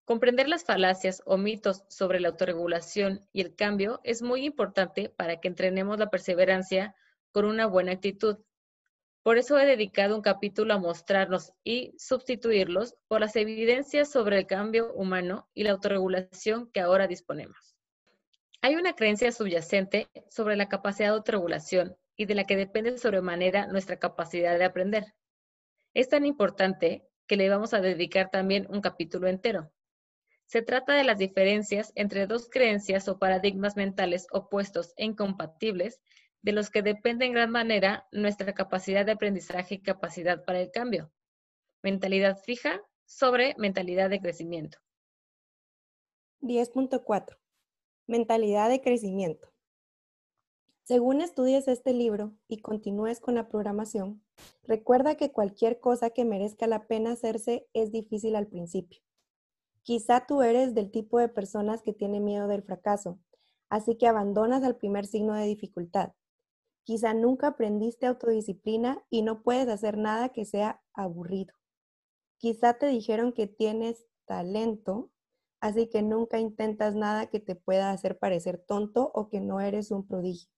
Comprender 0.06 0.48
las 0.48 0.64
falacias 0.64 1.22
o 1.26 1.38
mitos 1.38 1.84
sobre 1.88 2.20
la 2.20 2.30
autorregulación 2.30 3.28
y 3.32 3.42
el 3.42 3.56
cambio 3.56 4.00
es 4.04 4.22
muy 4.22 4.46
importante 4.46 5.10
para 5.10 5.40
que 5.40 5.48
entrenemos 5.48 6.00
la 6.00 6.10
perseverancia 6.10 6.96
con 7.32 7.46
una 7.46 7.66
buena 7.66 7.94
actitud. 7.94 8.38
Por 9.24 9.38
eso 9.38 9.60
he 9.60 9.68
dedicado 9.68 10.16
un 10.16 10.24
capítulo 10.24 10.74
a 10.74 10.80
mostrarnos 10.80 11.54
y 11.64 11.94
sustituirlos 12.00 12.96
por 13.08 13.22
las 13.22 13.36
evidencias 13.36 14.12
sobre 14.12 14.40
el 14.40 14.48
cambio 14.48 14.92
humano 14.94 15.48
y 15.54 15.64
la 15.64 15.72
autorregulación 15.72 16.72
que 16.72 16.80
ahora 16.80 17.08
disponemos. 17.08 17.76
Hay 18.64 18.76
una 18.76 18.94
creencia 18.94 19.32
subyacente 19.32 20.08
sobre 20.30 20.56
la 20.56 20.70
capacidad 20.70 21.10
de 21.10 21.16
autorregulación 21.16 21.96
y 22.16 22.26
de 22.26 22.34
la 22.34 22.46
que 22.46 22.56
depende 22.56 22.98
sobremanera 22.98 23.68
nuestra 23.68 24.00
capacidad 24.00 24.58
de 24.58 24.66
aprender. 24.66 25.14
Es 25.94 26.10
tan 26.10 26.26
importante 26.26 27.08
que 27.28 27.38
le 27.38 27.50
vamos 27.50 27.76
a 27.76 27.82
dedicar 27.82 28.32
también 28.32 28.66
un 28.70 28.82
capítulo 28.82 29.28
entero. 29.28 29.72
Se 30.46 30.64
trata 30.64 30.94
de 30.94 31.04
las 31.04 31.18
diferencias 31.18 31.92
entre 31.96 32.28
dos 32.28 32.50
creencias 32.50 33.08
o 33.08 33.20
paradigmas 33.20 33.76
mentales 33.78 34.26
opuestos 34.32 34.94
e 34.98 35.06
incompatibles 35.06 36.02
de 36.42 36.52
los 36.52 36.70
que 36.70 36.82
depende 36.82 37.26
en 37.26 37.34
gran 37.34 37.52
manera 37.52 38.08
nuestra 38.12 38.54
capacidad 38.54 39.06
de 39.06 39.14
aprendizaje 39.14 39.76
y 39.76 39.82
capacidad 39.82 40.44
para 40.44 40.60
el 40.60 40.72
cambio. 40.72 41.12
Mentalidad 41.84 42.38
fija 42.38 42.82
sobre 43.06 43.56
mentalidad 43.58 44.10
de 44.10 44.22
crecimiento. 44.22 44.80
10.4. 46.42 47.38
Mentalidad 48.08 48.70
de 48.70 48.82
crecimiento. 48.82 49.52
Según 50.84 51.22
estudies 51.22 51.68
este 51.68 51.94
libro 51.94 52.34
y 52.48 52.58
continúes 52.58 53.20
con 53.20 53.36
la 53.36 53.48
programación, 53.48 54.24
recuerda 54.64 55.16
que 55.16 55.32
cualquier 55.32 55.80
cosa 55.80 56.10
que 56.10 56.26
merezca 56.26 56.66
la 56.68 56.88
pena 56.88 57.12
hacerse 57.12 57.68
es 57.74 57.92
difícil 57.92 58.36
al 58.36 58.48
principio. 58.48 59.02
Quizá 59.84 60.26
tú 60.26 60.42
eres 60.42 60.74
del 60.74 60.92
tipo 60.92 61.20
de 61.20 61.30
personas 61.30 61.82
que 61.84 61.94
tiene 61.94 62.20
miedo 62.20 62.48
del 62.48 62.64
fracaso, 62.64 63.20
así 63.70 63.96
que 63.96 64.08
abandonas 64.08 64.64
al 64.64 64.76
primer 64.76 65.06
signo 65.06 65.34
de 65.34 65.46
dificultad. 65.46 66.14
Quizá 66.84 67.14
nunca 67.14 67.48
aprendiste 67.48 68.06
autodisciplina 68.06 69.04
y 69.10 69.22
no 69.22 69.44
puedes 69.44 69.68
hacer 69.68 69.98
nada 69.98 70.30
que 70.30 70.46
sea 70.46 70.82
aburrido. 70.94 71.54
Quizá 72.38 72.74
te 72.74 72.88
dijeron 72.88 73.34
que 73.34 73.48
tienes 73.48 74.08
talento, 74.26 75.12
así 75.60 75.88
que 75.88 76.02
nunca 76.02 76.40
intentas 76.40 76.96
nada 76.96 77.28
que 77.28 77.40
te 77.40 77.56
pueda 77.56 77.92
hacer 77.92 78.18
parecer 78.18 78.58
tonto 78.58 79.12
o 79.14 79.30
que 79.30 79.40
no 79.40 79.62
eres 79.62 79.92
un 79.92 80.08
prodigio. 80.08 80.50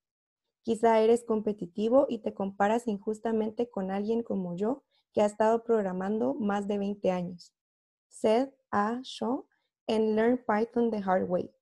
Quizá 0.61 1.01
eres 1.01 1.25
competitivo 1.25 2.05
y 2.07 2.19
te 2.19 2.33
comparas 2.33 2.87
injustamente 2.87 3.69
con 3.69 3.91
alguien 3.91 4.23
como 4.23 4.55
yo 4.55 4.83
que 5.11 5.21
ha 5.21 5.25
estado 5.25 5.63
programando 5.63 6.35
más 6.35 6.67
de 6.67 6.77
20 6.77 7.11
años. 7.11 7.53
Said 8.07 8.49
A. 8.71 9.01
Shaw 9.03 9.45
en 9.87 10.15
Learn 10.15 10.37
Python 10.37 10.89
the 10.89 11.01
Hard 11.05 11.29
Way. 11.29 11.53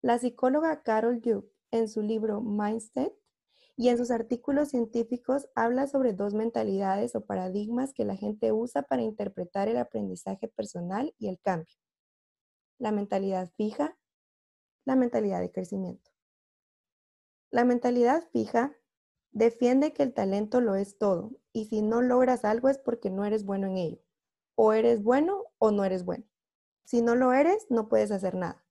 La 0.00 0.18
psicóloga 0.18 0.82
Carol 0.84 1.20
Duke 1.20 1.55
en 1.70 1.88
su 1.88 2.02
libro 2.02 2.40
Mindset 2.40 3.12
y 3.76 3.88
en 3.88 3.98
sus 3.98 4.10
artículos 4.10 4.70
científicos 4.70 5.48
habla 5.54 5.86
sobre 5.86 6.12
dos 6.12 6.34
mentalidades 6.34 7.14
o 7.14 7.26
paradigmas 7.26 7.92
que 7.92 8.04
la 8.04 8.16
gente 8.16 8.52
usa 8.52 8.82
para 8.82 9.02
interpretar 9.02 9.68
el 9.68 9.76
aprendizaje 9.76 10.48
personal 10.48 11.14
y 11.18 11.28
el 11.28 11.38
cambio. 11.40 11.76
La 12.78 12.92
mentalidad 12.92 13.50
fija, 13.56 13.98
la 14.84 14.96
mentalidad 14.96 15.40
de 15.40 15.52
crecimiento. 15.52 16.10
La 17.50 17.64
mentalidad 17.64 18.22
fija 18.32 18.76
Defiende 19.36 19.92
que 19.92 20.02
el 20.02 20.14
talento 20.14 20.62
lo 20.62 20.76
es 20.76 20.96
todo 20.96 21.30
y 21.52 21.66
si 21.66 21.82
no 21.82 22.00
logras 22.00 22.46
algo 22.46 22.70
es 22.70 22.78
porque 22.78 23.10
no 23.10 23.26
eres 23.26 23.44
bueno 23.44 23.66
en 23.66 23.76
ello. 23.76 24.02
O 24.54 24.72
eres 24.72 25.02
bueno 25.02 25.44
o 25.58 25.70
no 25.70 25.84
eres 25.84 26.06
bueno. 26.06 26.24
Si 26.84 27.02
no 27.02 27.14
lo 27.16 27.34
eres, 27.34 27.66
no 27.68 27.86
puedes 27.86 28.12
hacer 28.12 28.34
nada. 28.34 28.65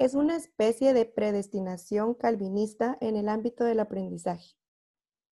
Es 0.00 0.14
una 0.14 0.34
especie 0.34 0.94
de 0.94 1.04
predestinación 1.04 2.14
calvinista 2.14 2.96
en 3.02 3.16
el 3.16 3.28
ámbito 3.28 3.64
del 3.64 3.80
aprendizaje. 3.80 4.56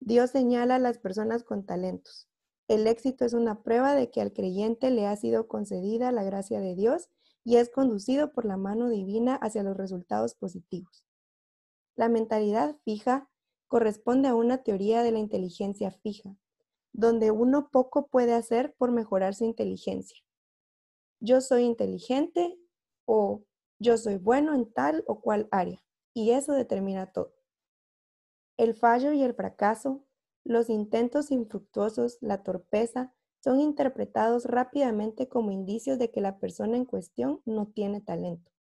Dios 0.01 0.31
señala 0.31 0.77
a 0.77 0.79
las 0.79 0.97
personas 0.97 1.45
con 1.45 1.67
talentos. 1.67 2.31
El 2.67 2.87
éxito 2.87 3.27
es 3.27 3.35
una 3.35 3.63
prueba 3.63 3.95
de 3.95 4.11
que 4.11 4.23
al 4.23 4.33
creyente 4.33 4.91
le 4.91 5.07
ha 5.07 5.15
sido 5.17 5.49
concedida 5.49 6.13
la 6.13 6.25
gracia 6.25 6.61
de 6.61 6.75
Dios 6.75 7.11
y 7.45 7.57
es 7.57 7.69
conducido 7.69 8.33
por 8.33 8.47
la 8.47 8.57
mano 8.57 8.89
divina 8.89 9.35
hacia 9.35 9.63
los 9.63 9.77
resultados 9.77 10.35
positivos. 10.35 11.05
La 11.95 12.09
mentalidad 12.09 12.75
fija 12.87 13.29
corresponde 13.69 14.29
a 14.29 14.35
una 14.35 14.63
teoría 14.63 15.03
de 15.03 15.13
la 15.13 15.19
inteligencia 15.19 15.91
fija, 15.91 16.39
donde 16.95 17.33
uno 17.33 17.69
poco 17.71 18.07
puede 18.07 18.33
hacer 18.33 18.75
por 18.79 18.93
mejorar 18.93 19.35
su 19.35 19.45
inteligencia. 19.45 20.17
Yo 21.21 21.43
soy 21.43 21.65
inteligente 21.65 22.59
o 23.05 23.45
yo 23.79 23.97
soy 23.99 24.17
bueno 24.17 24.55
en 24.55 24.73
tal 24.73 25.05
o 25.07 25.21
cual 25.21 25.49
área, 25.51 25.83
y 26.13 26.31
eso 26.31 26.53
determina 26.53 27.13
todo. 27.13 27.35
El 28.57 28.75
fallo 28.75 29.13
y 29.13 29.23
el 29.23 29.35
fracaso, 29.35 30.05
los 30.45 30.71
intentos 30.71 31.31
infructuosos, 31.31 32.19
la 32.21 32.43
torpeza, 32.43 33.13
son 33.43 33.61
interpretados 33.61 34.47
rápidamente 34.47 35.29
como 35.29 35.51
indicios 35.51 35.99
de 35.99 36.11
que 36.11 36.21
la 36.21 36.39
persona 36.39 36.77
en 36.77 36.85
cuestión 36.85 37.43
no 37.45 37.67
tiene 37.67 38.01
talento. 38.01 38.51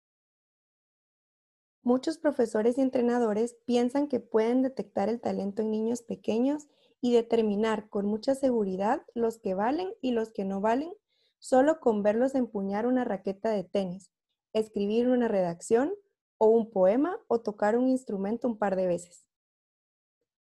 Muchos 1.83 2.18
profesores 2.18 2.78
y 2.78 2.80
entrenadores 2.80 3.56
piensan 3.66 4.09
que 4.09 4.18
pueden 4.21 4.62
detectar 4.62 5.09
el 5.09 5.21
talento 5.21 5.62
en 5.62 5.71
niños 5.71 6.02
pequeños 6.02 6.66
y 7.00 7.12
determinar 7.12 7.90
con 7.90 8.06
mucha 8.06 8.35
seguridad 8.35 9.02
los 9.14 9.38
que 9.38 9.54
valen 9.54 9.92
y 10.00 10.12
los 10.12 10.30
que 10.30 10.44
no 10.47 10.62
valen 10.62 10.92
solo 11.38 11.78
con 11.78 12.02
verlos 12.02 12.35
empuñar 12.35 12.87
una 12.87 13.04
raqueta 13.04 13.50
de 13.50 13.64
tenis, 13.64 14.11
escribir 14.54 15.08
una 15.08 15.28
redacción 15.28 15.92
o 16.38 16.46
un 16.46 16.70
poema 16.70 17.20
o 17.28 17.40
tocar 17.40 17.76
un 17.76 17.88
instrumento 17.88 18.49
un 18.49 18.56
par 18.56 18.76
de 18.76 18.87
veces. 18.87 19.26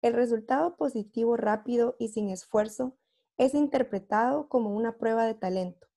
El 0.00 0.14
resultado 0.14 0.76
positivo 0.76 1.36
rápido 1.36 1.96
y 1.98 2.08
sin 2.08 2.30
esfuerzo 2.30 2.96
es 3.36 3.54
interpretado 3.54 4.48
como 4.48 4.74
una 4.74 4.96
prueba 4.96 5.26
de 5.26 5.34
talento. 5.34 5.88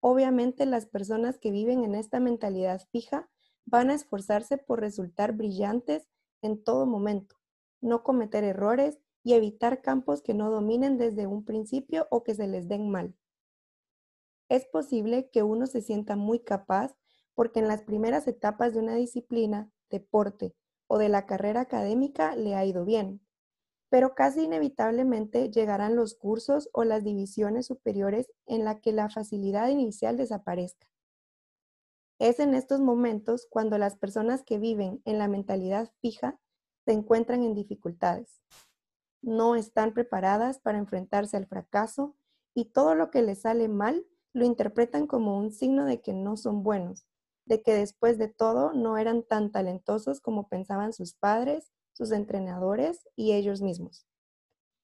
Obviamente 0.00 0.64
las 0.64 0.86
personas 0.86 1.38
que 1.38 1.50
viven 1.50 1.84
en 1.84 1.94
esta 1.94 2.20
mentalidad 2.20 2.80
fija 2.90 3.28
van 3.66 3.90
a 3.90 3.94
esforzarse 3.94 4.56
por 4.56 4.80
resultar 4.80 5.32
brillantes 5.32 6.08
en 6.40 6.62
todo 6.62 6.86
momento, 6.86 7.36
no 7.80 8.02
cometer 8.02 8.44
errores 8.44 8.98
y 9.24 9.34
evitar 9.34 9.82
campos 9.82 10.22
que 10.22 10.34
no 10.34 10.50
dominen 10.50 10.96
desde 10.96 11.26
un 11.26 11.44
principio 11.44 12.06
o 12.10 12.22
que 12.22 12.34
se 12.34 12.46
les 12.46 12.68
den 12.68 12.90
mal. 12.90 13.14
Es 14.48 14.64
posible 14.66 15.28
que 15.30 15.42
uno 15.42 15.66
se 15.66 15.82
sienta 15.82 16.16
muy 16.16 16.38
capaz 16.38 16.96
porque 17.38 17.60
en 17.60 17.68
las 17.68 17.82
primeras 17.82 18.26
etapas 18.26 18.74
de 18.74 18.80
una 18.80 18.96
disciplina, 18.96 19.70
deporte 19.90 20.56
o 20.88 20.98
de 20.98 21.08
la 21.08 21.24
carrera 21.24 21.60
académica 21.60 22.34
le 22.34 22.56
ha 22.56 22.64
ido 22.64 22.84
bien, 22.84 23.20
pero 23.88 24.16
casi 24.16 24.42
inevitablemente 24.42 25.48
llegarán 25.48 25.94
los 25.94 26.16
cursos 26.16 26.68
o 26.72 26.82
las 26.82 27.04
divisiones 27.04 27.66
superiores 27.66 28.28
en 28.46 28.64
la 28.64 28.80
que 28.80 28.90
la 28.90 29.08
facilidad 29.08 29.68
inicial 29.68 30.16
desaparezca. 30.16 30.88
Es 32.18 32.40
en 32.40 32.54
estos 32.54 32.80
momentos 32.80 33.46
cuando 33.48 33.78
las 33.78 33.94
personas 33.94 34.42
que 34.42 34.58
viven 34.58 35.00
en 35.04 35.18
la 35.18 35.28
mentalidad 35.28 35.92
fija 36.00 36.40
se 36.86 36.92
encuentran 36.92 37.44
en 37.44 37.54
dificultades. 37.54 38.42
No 39.22 39.54
están 39.54 39.94
preparadas 39.94 40.58
para 40.58 40.78
enfrentarse 40.78 41.36
al 41.36 41.46
fracaso 41.46 42.16
y 42.52 42.64
todo 42.64 42.96
lo 42.96 43.12
que 43.12 43.22
les 43.22 43.42
sale 43.42 43.68
mal 43.68 44.04
lo 44.32 44.44
interpretan 44.44 45.06
como 45.06 45.38
un 45.38 45.52
signo 45.52 45.84
de 45.84 46.00
que 46.00 46.12
no 46.12 46.36
son 46.36 46.64
buenos, 46.64 47.07
de 47.48 47.62
que 47.62 47.72
después 47.72 48.18
de 48.18 48.28
todo 48.28 48.74
no 48.74 48.98
eran 48.98 49.22
tan 49.22 49.50
talentosos 49.50 50.20
como 50.20 50.48
pensaban 50.48 50.92
sus 50.92 51.14
padres, 51.14 51.72
sus 51.92 52.12
entrenadores 52.12 53.08
y 53.16 53.32
ellos 53.32 53.62
mismos. 53.62 54.06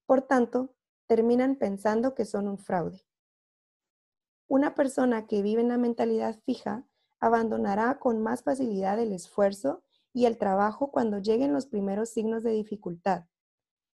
Por 0.07 0.23
tanto, 0.23 0.73
terminan 1.05 1.57
pensando 1.57 2.15
que 2.15 2.25
son 2.25 2.47
un 2.47 2.57
fraude. 2.57 3.05
Una 4.47 4.73
persona 4.73 5.27
que 5.27 5.43
vive 5.43 5.61
en 5.61 5.69
la 5.69 5.77
mentalidad 5.77 6.39
fija 6.43 6.87
abandonará 7.19 7.99
con 7.99 8.21
más 8.21 8.43
facilidad 8.43 8.99
el 8.99 9.13
esfuerzo 9.13 9.83
y 10.11 10.25
el 10.25 10.37
trabajo 10.39 10.91
cuando 10.91 11.19
lleguen 11.19 11.53
los 11.53 11.67
primeros 11.67 12.09
signos 12.09 12.41
de 12.41 12.51
dificultad, 12.51 13.25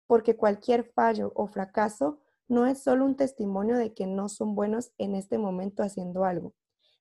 porque 0.07 0.37
cualquier 0.37 0.85
fallo 0.85 1.33
o 1.35 1.49
fracaso 1.49 2.21
no 2.47 2.67
es 2.67 2.83
solo 2.83 3.05
un 3.05 3.17
testimonio 3.17 3.77
de 3.77 3.95
que 3.95 4.07
no 4.07 4.29
son 4.29 4.55
buenos 4.55 4.93
en 4.99 5.17
este 5.17 5.39
momento 5.39 5.83
haciendo 5.83 6.25
algo, 6.25 6.55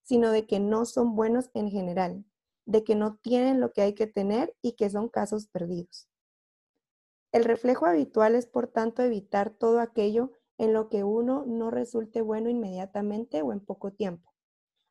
sino 0.10 0.32
de 0.32 0.48
que 0.48 0.60
no 0.60 0.86
son 0.86 1.16
buenos 1.16 1.52
en 1.54 1.70
general, 1.70 2.26
de 2.66 2.84
que 2.84 2.96
no 2.96 3.18
tienen 3.18 3.60
lo 3.60 3.74
que 3.74 3.84
hay 3.84 3.94
que 3.94 4.08
tener 4.08 4.56
y 4.64 4.72
que 4.72 4.90
son 4.90 5.08
casos 5.08 5.46
perdidos. 5.46 6.10
El 7.32 7.44
reflejo 7.44 7.86
habitual 7.86 8.34
es, 8.34 8.48
por 8.48 8.66
tanto, 8.66 9.04
evitar 9.04 9.52
todo 9.52 9.80
aquello 9.80 10.32
en 10.58 10.74
lo 10.74 10.90
que 10.90 11.04
uno 11.04 11.46
no 11.46 11.70
resulte 11.70 12.22
bueno 12.22 12.50
inmediatamente 12.50 13.44
o 13.44 13.54
en 13.54 13.60
poco 13.60 13.92
tiempo 13.92 14.34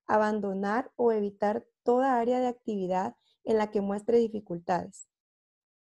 abandonar 0.07 0.93
o 0.95 1.11
evitar 1.11 1.67
toda 1.83 2.21
área 2.21 2.39
de 2.39 2.47
actividad 2.47 3.17
en 3.43 3.59
la 3.59 3.73
que 3.73 3.81
muestre 3.81 4.19
dificultades. 4.19 5.09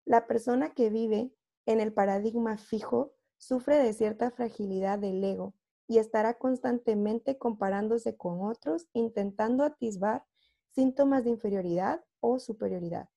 La 0.03 0.27
persona 0.27 0.73
que 0.73 0.89
vive 0.89 1.33
en 1.65 1.79
el 1.79 1.93
paradigma 1.93 2.57
fijo 2.57 3.13
sufre 3.37 3.77
de 3.77 3.93
cierta 3.93 4.31
fragilidad 4.31 4.99
del 4.99 5.23
ego 5.23 5.55
y 5.87 5.97
estará 5.97 6.37
constantemente 6.37 7.37
comparándose 7.37 8.15
con 8.15 8.41
otros, 8.41 8.87
intentando 8.93 9.63
atisbar 9.63 10.25
síntomas 10.71 11.23
de 11.23 11.31
inferioridad 11.31 12.03
o 12.19 12.39
superioridad. 12.39 13.09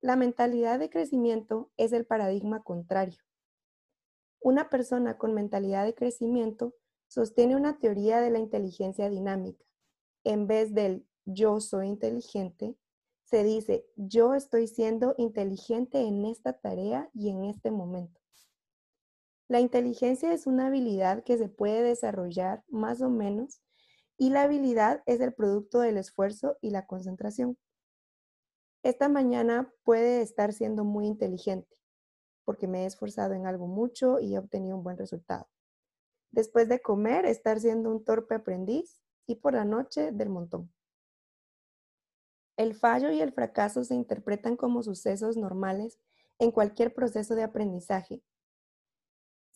La 0.00 0.16
mentalidad 0.16 0.78
de 0.78 0.90
crecimiento 0.90 1.70
es 1.76 1.92
el 1.92 2.06
paradigma 2.06 2.62
contrario. 2.62 3.18
Una 4.40 4.70
persona 4.70 5.18
con 5.18 5.34
mentalidad 5.34 5.84
de 5.84 5.94
crecimiento 5.94 6.74
sostiene 7.08 7.56
una 7.56 7.78
teoría 7.78 8.20
de 8.20 8.30
la 8.30 8.38
inteligencia 8.38 9.08
dinámica. 9.08 9.64
En 10.24 10.46
vez 10.46 10.74
del 10.74 11.06
yo 11.24 11.60
soy 11.60 11.88
inteligente, 11.88 12.76
se 13.24 13.42
dice 13.44 13.86
yo 13.96 14.34
estoy 14.34 14.68
siendo 14.68 15.14
inteligente 15.18 16.00
en 16.00 16.24
esta 16.24 16.52
tarea 16.52 17.10
y 17.12 17.30
en 17.30 17.44
este 17.44 17.70
momento. 17.70 18.20
La 19.48 19.60
inteligencia 19.60 20.32
es 20.34 20.46
una 20.46 20.66
habilidad 20.66 21.24
que 21.24 21.38
se 21.38 21.48
puede 21.48 21.82
desarrollar 21.82 22.62
más 22.68 23.00
o 23.00 23.08
menos 23.08 23.62
y 24.18 24.28
la 24.28 24.42
habilidad 24.42 25.02
es 25.06 25.20
el 25.20 25.32
producto 25.32 25.80
del 25.80 25.96
esfuerzo 25.96 26.58
y 26.60 26.70
la 26.70 26.86
concentración. 26.86 27.56
Esta 28.82 29.08
mañana 29.08 29.72
puede 29.84 30.20
estar 30.20 30.52
siendo 30.52 30.84
muy 30.84 31.06
inteligente 31.06 31.78
porque 32.44 32.68
me 32.68 32.82
he 32.82 32.86
esforzado 32.86 33.34
en 33.34 33.46
algo 33.46 33.66
mucho 33.66 34.20
y 34.20 34.34
he 34.34 34.38
obtenido 34.38 34.76
un 34.76 34.82
buen 34.82 34.98
resultado. 34.98 35.48
Después 36.30 36.68
de 36.68 36.80
comer, 36.80 37.24
estar 37.24 37.58
siendo 37.58 37.90
un 37.90 38.04
torpe 38.04 38.34
aprendiz 38.34 39.02
y 39.26 39.36
por 39.36 39.54
la 39.54 39.64
noche 39.64 40.12
del 40.12 40.28
montón. 40.28 40.72
El 42.56 42.74
fallo 42.74 43.10
y 43.10 43.20
el 43.20 43.32
fracaso 43.32 43.84
se 43.84 43.94
interpretan 43.94 44.56
como 44.56 44.82
sucesos 44.82 45.36
normales 45.36 45.98
en 46.38 46.50
cualquier 46.50 46.94
proceso 46.94 47.34
de 47.34 47.44
aprendizaje. 47.44 48.22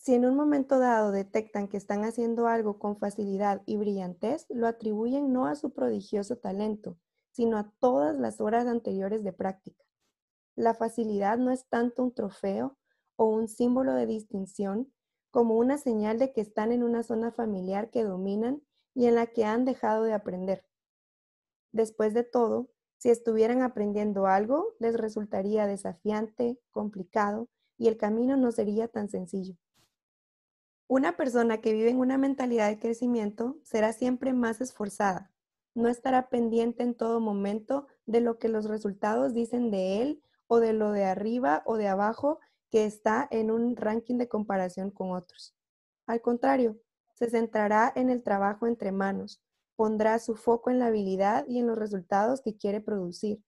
Si 0.03 0.13
en 0.13 0.25
un 0.25 0.35
momento 0.35 0.79
dado 0.79 1.13
detectan 1.13 1.69
que 1.69 1.77
están 1.77 2.03
haciendo 2.03 2.47
algo 2.47 2.77
con 2.77 2.97
facilidad 2.97 3.61
y 3.65 3.77
brillantez, 3.77 4.45
lo 4.49 4.67
atribuyen 4.67 5.31
no 5.31 5.45
a 5.45 5.55
su 5.55 5.71
prodigioso 5.71 6.35
talento, 6.35 6.97
sino 7.31 7.57
a 7.57 7.71
todas 7.79 8.17
las 8.17 8.41
horas 8.41 8.67
anteriores 8.67 9.23
de 9.23 9.31
práctica. 9.31 9.81
La 10.57 10.73
facilidad 10.73 11.37
no 11.37 11.51
es 11.51 11.69
tanto 11.69 12.03
un 12.03 12.13
trofeo 12.13 12.77
o 13.15 13.27
un 13.27 13.47
símbolo 13.47 13.93
de 13.93 14.05
distinción, 14.05 14.91
como 15.31 15.55
una 15.55 15.77
señal 15.77 16.19
de 16.19 16.33
que 16.33 16.41
están 16.41 16.73
en 16.73 16.83
una 16.83 17.03
zona 17.03 17.31
familiar 17.31 17.89
que 17.89 18.03
dominan 18.03 18.61
y 18.93 19.05
en 19.05 19.15
la 19.15 19.27
que 19.27 19.45
han 19.45 19.63
dejado 19.63 20.03
de 20.03 20.11
aprender. 20.11 20.65
Después 21.71 22.13
de 22.13 22.25
todo, 22.25 22.69
si 22.97 23.09
estuvieran 23.09 23.61
aprendiendo 23.61 24.27
algo, 24.27 24.73
les 24.79 24.97
resultaría 24.97 25.65
desafiante, 25.65 26.59
complicado 26.71 27.47
y 27.77 27.87
el 27.87 27.95
camino 27.95 28.35
no 28.35 28.51
sería 28.51 28.89
tan 28.89 29.07
sencillo. 29.07 29.55
Una 30.95 31.17
persona 31.17 31.59
que 31.59 31.73
vive 31.73 31.89
en 31.89 31.97
una 31.97 32.19
mentalidad 32.19 32.69
de 32.69 32.77
crecimiento 32.77 33.57
será 33.63 33.93
siempre 33.93 34.31
más 34.31 34.61
esforzada. 34.61 35.31
No 35.73 35.89
estará 35.89 36.29
pendiente 36.29 36.83
en 36.83 36.93
todo 36.93 37.19
momento 37.19 37.87
de 38.05 38.21
lo 38.21 38.37
que 38.37 38.47
los 38.47 38.65
resultados 38.65 39.33
dicen 39.33 39.71
de 39.71 40.03
él 40.03 40.21
o 40.45 40.59
de 40.59 40.73
lo 40.73 40.91
de 40.91 41.05
arriba 41.05 41.63
o 41.65 41.77
de 41.77 41.87
abajo 41.87 42.39
que 42.69 42.85
está 42.85 43.27
en 43.31 43.49
un 43.49 43.75
ranking 43.75 44.19
de 44.19 44.27
comparación 44.27 44.91
con 44.91 45.13
otros. 45.13 45.55
Al 46.05 46.21
contrario, 46.21 46.79
se 47.15 47.27
centrará 47.27 47.91
en 47.95 48.11
el 48.11 48.21
trabajo 48.21 48.67
entre 48.67 48.91
manos, 48.91 49.41
pondrá 49.75 50.19
su 50.19 50.35
foco 50.35 50.69
en 50.69 50.77
la 50.77 50.85
habilidad 50.85 51.43
y 51.47 51.57
en 51.57 51.65
los 51.65 51.79
resultados 51.79 52.39
que 52.39 52.55
quiere 52.55 52.81
producir. 52.81 53.41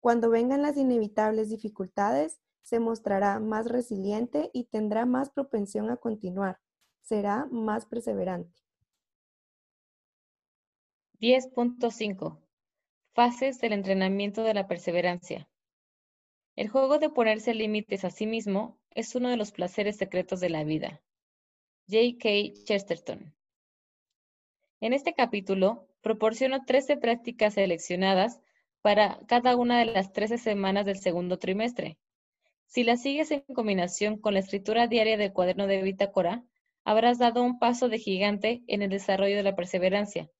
Cuando 0.00 0.30
vengan 0.30 0.62
las 0.62 0.76
inevitables 0.76 1.48
dificultades, 1.48 2.40
se 2.66 2.80
mostrará 2.80 3.38
más 3.38 3.68
resiliente 3.68 4.50
y 4.52 4.64
tendrá 4.64 5.06
más 5.06 5.30
propensión 5.30 5.88
a 5.88 5.98
continuar. 5.98 6.58
Será 7.00 7.46
más 7.52 7.86
perseverante. 7.86 8.60
10.5. 11.20 12.40
Fases 13.14 13.60
del 13.60 13.72
entrenamiento 13.72 14.42
de 14.42 14.52
la 14.52 14.66
perseverancia. 14.66 15.48
El 16.56 16.68
juego 16.68 16.98
de 16.98 17.08
ponerse 17.08 17.54
límites 17.54 18.04
a 18.04 18.10
sí 18.10 18.26
mismo 18.26 18.80
es 18.90 19.14
uno 19.14 19.28
de 19.28 19.36
los 19.36 19.52
placeres 19.52 19.96
secretos 19.96 20.40
de 20.40 20.50
la 20.50 20.64
vida. 20.64 21.00
J.K. 21.88 22.64
Chesterton. 22.64 23.32
En 24.80 24.92
este 24.92 25.14
capítulo, 25.14 25.86
proporciono 26.00 26.64
13 26.64 26.96
prácticas 26.96 27.54
seleccionadas 27.54 28.40
para 28.82 29.20
cada 29.28 29.54
una 29.54 29.78
de 29.78 29.84
las 29.84 30.12
13 30.12 30.36
semanas 30.36 30.84
del 30.84 30.98
segundo 30.98 31.38
trimestre. 31.38 31.96
Si 32.66 32.84
las 32.84 33.02
sigues 33.02 33.30
en 33.30 33.40
combinación 33.54 34.18
con 34.18 34.34
la 34.34 34.40
escritura 34.40 34.86
diaria 34.86 35.16
del 35.16 35.32
cuaderno 35.32 35.66
de 35.66 35.82
bitácora, 35.82 36.44
habrás 36.84 37.18
dado 37.18 37.42
un 37.42 37.58
paso 37.58 37.88
de 37.88 37.98
gigante 37.98 38.62
en 38.66 38.82
el 38.82 38.90
desarrollo 38.90 39.36
de 39.36 39.42
la 39.42 39.56
perseverancia. 39.56 40.30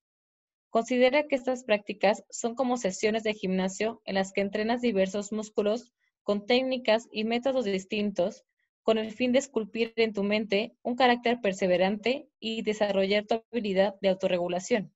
Considera 0.70 1.26
que 1.26 1.36
estas 1.36 1.64
prácticas 1.64 2.24
son 2.28 2.54
como 2.54 2.76
sesiones 2.76 3.22
de 3.22 3.34
gimnasio 3.34 4.02
en 4.04 4.16
las 4.16 4.32
que 4.32 4.42
entrenas 4.42 4.80
diversos 4.82 5.32
músculos 5.32 5.92
con 6.22 6.44
técnicas 6.44 7.08
y 7.10 7.24
métodos 7.24 7.64
distintos 7.64 8.44
con 8.82 8.98
el 8.98 9.12
fin 9.12 9.32
de 9.32 9.38
esculpir 9.38 9.92
en 9.96 10.12
tu 10.12 10.22
mente 10.22 10.76
un 10.82 10.94
carácter 10.94 11.40
perseverante 11.40 12.28
y 12.38 12.62
desarrollar 12.62 13.24
tu 13.26 13.42
habilidad 13.50 13.94
de 14.00 14.10
autorregulación. 14.10 14.92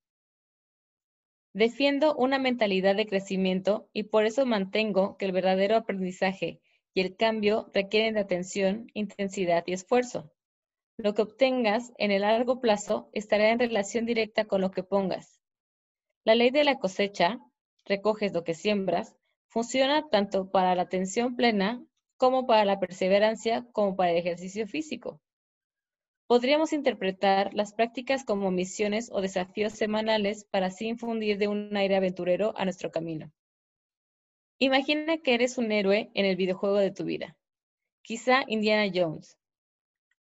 Defiendo 1.52 2.14
una 2.14 2.38
mentalidad 2.38 2.94
de 2.94 3.06
crecimiento 3.06 3.88
y 3.92 4.04
por 4.04 4.26
eso 4.26 4.46
mantengo 4.46 5.16
que 5.16 5.24
el 5.24 5.32
verdadero 5.32 5.76
aprendizaje 5.76 6.60
y 6.94 7.00
el 7.00 7.16
cambio 7.16 7.70
requieren 7.72 8.14
de 8.14 8.20
atención, 8.20 8.90
intensidad 8.94 9.64
y 9.66 9.72
esfuerzo. 9.72 10.30
Lo 10.96 11.14
que 11.14 11.22
obtengas 11.22 11.92
en 11.98 12.10
el 12.10 12.22
largo 12.22 12.60
plazo 12.60 13.08
estará 13.12 13.50
en 13.50 13.58
relación 13.58 14.06
directa 14.06 14.44
con 14.44 14.60
lo 14.60 14.70
que 14.70 14.82
pongas. 14.82 15.40
La 16.24 16.34
ley 16.34 16.50
de 16.50 16.64
la 16.64 16.78
cosecha, 16.78 17.38
recoges 17.86 18.32
lo 18.32 18.44
que 18.44 18.54
siembras, 18.54 19.16
funciona 19.48 20.08
tanto 20.10 20.50
para 20.50 20.74
la 20.74 20.82
atención 20.82 21.36
plena 21.36 21.82
como 22.16 22.46
para 22.46 22.64
la 22.66 22.78
perseverancia, 22.78 23.66
como 23.72 23.96
para 23.96 24.10
el 24.10 24.18
ejercicio 24.18 24.66
físico. 24.66 25.20
Podríamos 26.26 26.72
interpretar 26.72 27.54
las 27.54 27.72
prácticas 27.72 28.24
como 28.24 28.50
misiones 28.50 29.10
o 29.10 29.20
desafíos 29.20 29.72
semanales 29.72 30.44
para 30.44 30.66
así 30.66 30.86
infundir 30.86 31.38
de 31.38 31.48
un 31.48 31.74
aire 31.76 31.96
aventurero 31.96 32.52
a 32.56 32.64
nuestro 32.64 32.90
camino. 32.90 33.32
Imagina 34.62 35.16
que 35.16 35.32
eres 35.32 35.56
un 35.56 35.72
héroe 35.72 36.10
en 36.12 36.26
el 36.26 36.36
videojuego 36.36 36.76
de 36.76 36.90
tu 36.90 37.04
vida, 37.04 37.34
quizá 38.02 38.44
Indiana 38.46 38.92
Jones, 38.94 39.38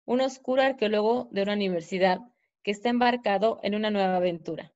un 0.05 0.21
oscuro 0.21 0.63
arqueólogo 0.63 1.29
de 1.33 1.43
una 1.43 1.55
universidad 1.55 2.21
que 2.63 2.71
está 2.71 2.89
embarcado 2.89 3.59
en 3.65 3.75
una 3.75 3.91
nueva 3.91 4.15
aventura, 4.15 4.73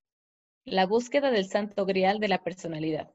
la 0.64 0.84
búsqueda 0.84 1.30
del 1.30 1.44
santo 1.44 1.86
grial 1.86 2.18
de 2.18 2.26
la 2.26 2.42
personalidad. 2.42 3.14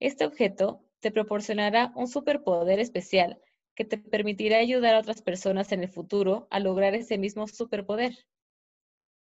Este 0.00 0.26
objeto 0.26 0.84
te 1.00 1.10
proporcionará 1.10 1.92
un 1.96 2.08
superpoder 2.08 2.78
especial 2.78 3.40
que 3.74 3.86
te 3.86 3.96
permitirá 3.96 4.58
ayudar 4.58 4.94
a 4.94 4.98
otras 4.98 5.22
personas 5.22 5.72
en 5.72 5.82
el 5.82 5.88
futuro 5.88 6.46
a 6.50 6.60
lograr 6.60 6.94
ese 6.94 7.16
mismo 7.16 7.48
superpoder. 7.48 8.26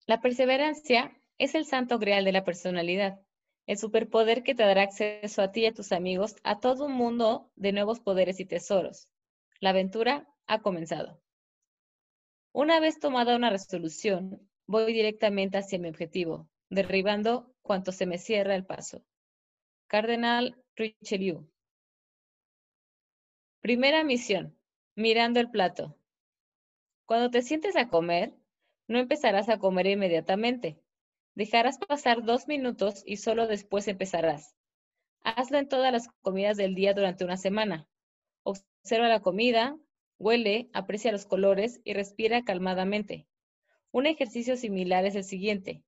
La 0.07 0.22
perseverancia 0.22 1.14
es 1.37 1.55
el 1.55 1.66
santo 1.66 1.98
grial 1.98 2.24
de 2.24 2.33
la 2.33 2.44
personalidad, 2.44 3.20
el 3.70 3.78
superpoder 3.78 4.42
que 4.42 4.56
te 4.56 4.64
dará 4.64 4.83
acceso 4.83 5.42
a 5.42 5.52
ti 5.52 5.61
y 5.61 5.66
a 5.66 5.72
tus 5.72 5.92
amigos 5.92 6.35
a 6.42 6.59
todo 6.59 6.87
un 6.87 6.92
mundo 6.92 7.52
de 7.54 7.70
nuevos 7.70 8.00
poderes 8.00 8.40
y 8.40 8.44
tesoros. 8.44 9.09
La 9.61 9.70
aventura 9.70 10.26
ha 10.48 10.61
comenzado. 10.61 11.22
Una 12.50 12.80
vez 12.80 12.98
tomada 12.98 13.37
una 13.37 13.48
resolución, 13.48 14.40
voy 14.66 14.92
directamente 14.92 15.56
hacia 15.56 15.78
mi 15.78 15.88
objetivo, 15.88 16.48
derribando 16.68 17.54
cuanto 17.62 17.92
se 17.92 18.06
me 18.06 18.18
cierra 18.18 18.56
el 18.56 18.66
paso. 18.66 19.04
Cardenal 19.87 20.61
Richelieu 20.74 21.48
Primera 23.61 24.02
misión, 24.02 24.59
mirando 24.96 25.38
el 25.38 25.48
plato. 25.48 25.96
Cuando 27.06 27.30
te 27.30 27.42
sientes 27.42 27.76
a 27.76 27.88
comer, 27.88 28.35
no 28.88 28.98
empezarás 28.98 29.48
a 29.48 29.61
comer 29.61 29.87
inmediatamente. 29.87 30.83
Dejarás 31.40 31.79
pasar 31.79 32.22
dos 32.22 32.48
minutos 32.48 33.03
y 33.07 33.16
solo 33.16 33.46
después 33.46 33.88
empezarás. 33.88 34.55
Hazlo 35.22 35.57
en 35.57 35.70
todas 35.70 35.90
las 35.90 36.07
comidas 36.20 36.59
del 36.59 36.74
día 36.74 36.92
durante 36.92 37.24
una 37.24 37.38
semana. 37.38 37.88
Observa 38.42 39.09
la 39.09 39.20
comida, 39.20 39.79
huele, 40.18 40.68
aprecia 40.74 41.12
los 41.12 41.24
colores 41.24 41.81
y 41.83 41.94
respira 41.94 42.42
calmadamente. 42.42 43.26
Un 43.90 44.05
ejercicio 44.05 44.59
similar 44.59 45.07
es 45.07 45.14
el 45.14 45.24
siguiente. 45.24 45.83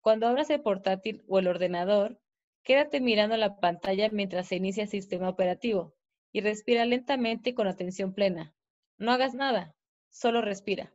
Cuando 0.00 0.28
abras 0.28 0.48
el 0.50 0.62
portátil 0.62 1.24
o 1.26 1.40
el 1.40 1.48
ordenador, 1.48 2.20
quédate 2.62 3.00
mirando 3.00 3.36
la 3.36 3.58
pantalla 3.58 4.10
mientras 4.10 4.46
se 4.46 4.54
inicia 4.54 4.84
el 4.84 4.90
sistema 4.90 5.28
operativo 5.28 5.96
y 6.30 6.40
respira 6.40 6.84
lentamente 6.84 7.52
con 7.52 7.66
atención 7.66 8.14
plena. 8.14 8.54
No 8.98 9.10
hagas 9.10 9.34
nada, 9.34 9.74
solo 10.08 10.40
respira. 10.40 10.94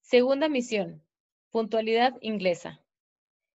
Segunda 0.00 0.48
misión, 0.48 1.02
puntualidad 1.56 2.18
inglesa. 2.20 2.84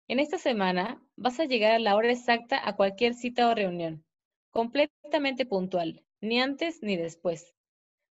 En 0.07 0.17
esta 0.19 0.39
semana 0.39 0.99
vas 1.17 1.39
a 1.39 1.45
llegar 1.45 1.73
a 1.73 1.77
la 1.77 1.95
hora 1.95 2.11
exacta 2.11 2.59
a 2.67 2.75
cualquier 2.75 3.13
cita 3.13 3.47
o 3.47 3.53
reunión, 3.53 4.03
completamente 4.49 5.45
puntual, 5.45 6.03
ni 6.19 6.41
antes 6.41 6.81
ni 6.81 6.97
después. 6.97 7.53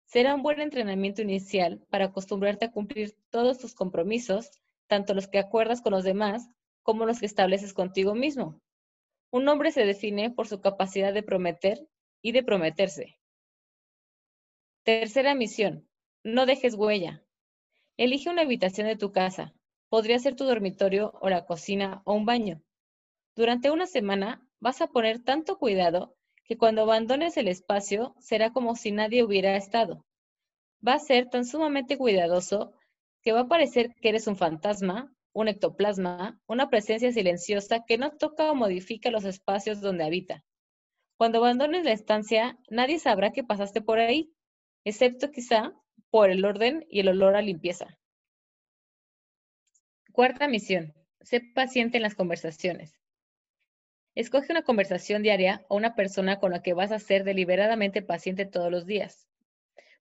Será 0.05 0.37
un 0.37 0.45
buen 0.45 0.61
entrenamiento 0.61 1.23
inicial 1.23 1.85
para 1.91 2.05
acostumbrarte 2.05 2.67
a 2.67 2.71
cumplir 2.71 3.17
todos 3.31 3.59
tus 3.59 3.75
compromisos, 3.75 4.53
tanto 4.87 5.13
los 5.13 5.27
que 5.27 5.41
acuerdas 5.41 5.83
con 5.83 5.91
los 5.91 6.05
demás 6.05 6.49
como 6.85 7.05
los 7.05 7.19
que 7.19 7.27
estableces 7.27 7.75
contigo 7.75 8.15
mismo. 8.15 8.61
Un 9.33 9.49
hombre 9.49 9.73
se 9.73 9.85
define 9.85 10.31
por 10.31 10.47
su 10.47 10.61
capacidad 10.61 11.13
de 11.13 11.25
prometer 11.25 11.85
y 12.23 12.31
de 12.31 12.45
prometerse. 12.45 13.19
Tercera 14.85 15.35
misión. 15.35 15.89
No 16.23 16.47
dejes 16.47 16.77
huella. 16.77 17.25
Elige 17.97 18.31
una 18.31 18.43
habitación 18.43 18.87
de 18.87 18.95
tu 18.95 19.11
casa. 19.11 19.53
Podría 19.91 20.19
ser 20.19 20.35
tu 20.35 20.45
dormitorio 20.45 21.13
o 21.21 21.29
la 21.29 21.45
cocina 21.45 22.01
o 22.07 22.15
un 22.15 22.25
baño. 22.25 22.63
Durante 23.37 23.71
una 23.71 23.87
semana 23.87 24.43
vas 24.61 24.81
a 24.81 24.87
poner 24.87 25.23
tanto 25.23 25.59
cuidado 25.59 26.17
que 26.45 26.57
cuando 26.57 26.81
abandones 26.81 27.37
el 27.37 27.49
espacio 27.49 28.15
será 28.19 28.51
como 28.51 28.75
si 28.75 28.93
nadie 28.93 29.23
hubiera 29.23 29.55
estado. 29.57 30.07
Va 30.87 30.95
a 30.95 30.99
ser 30.99 31.29
tan 31.29 31.45
sumamente 31.45 31.99
cuidadoso 31.99 32.73
que 33.21 33.33
va 33.33 33.41
a 33.41 33.49
parecer 33.49 33.95
que 34.01 34.09
eres 34.09 34.27
un 34.27 34.37
fantasma 34.37 35.15
un 35.33 35.49
ectoplasma, 35.49 36.41
una 36.47 36.69
presencia 36.69 37.13
silenciosa 37.13 37.85
que 37.87 37.99
no 37.99 38.17
toca 38.17 38.51
o 38.51 38.55
modifica 38.55 39.11
los 39.11 39.25
espacios 39.25 39.81
donde 39.81 40.05
habita. 40.05 40.45
Cuando 41.17 41.39
abandones 41.39 41.85
la 41.85 41.93
estancia, 41.93 42.59
nadie 42.69 42.99
sabrá 42.99 43.31
que 43.31 43.45
pasaste 43.45 43.81
por 43.81 43.99
ahí, 43.99 44.33
excepto 44.85 45.31
quizá 45.31 45.73
por 46.11 46.31
el 46.31 46.45
orden 46.45 46.87
y 46.89 47.01
el 47.01 47.09
olor 47.09 47.37
a 47.37 47.43
limpieza. 47.43 47.99
Cuarta 50.21 50.49
misión. 50.49 50.93
Sé 51.23 51.41
paciente 51.41 51.97
en 51.97 52.03
las 52.03 52.15
conversaciones. 52.15 53.01
Escoge 54.15 54.53
una 54.53 54.61
conversación 54.61 55.23
diaria 55.23 55.65
o 55.71 55.77
una 55.77 55.95
persona 55.95 56.39
con 56.39 56.51
la 56.51 56.61
que 56.61 56.75
vas 56.75 56.93
a 56.93 56.99
ser 56.99 57.25
deliberadamente 57.25 58.03
paciente 58.03 58.45
todos 58.45 58.71
los 58.71 58.85
días. 58.85 59.27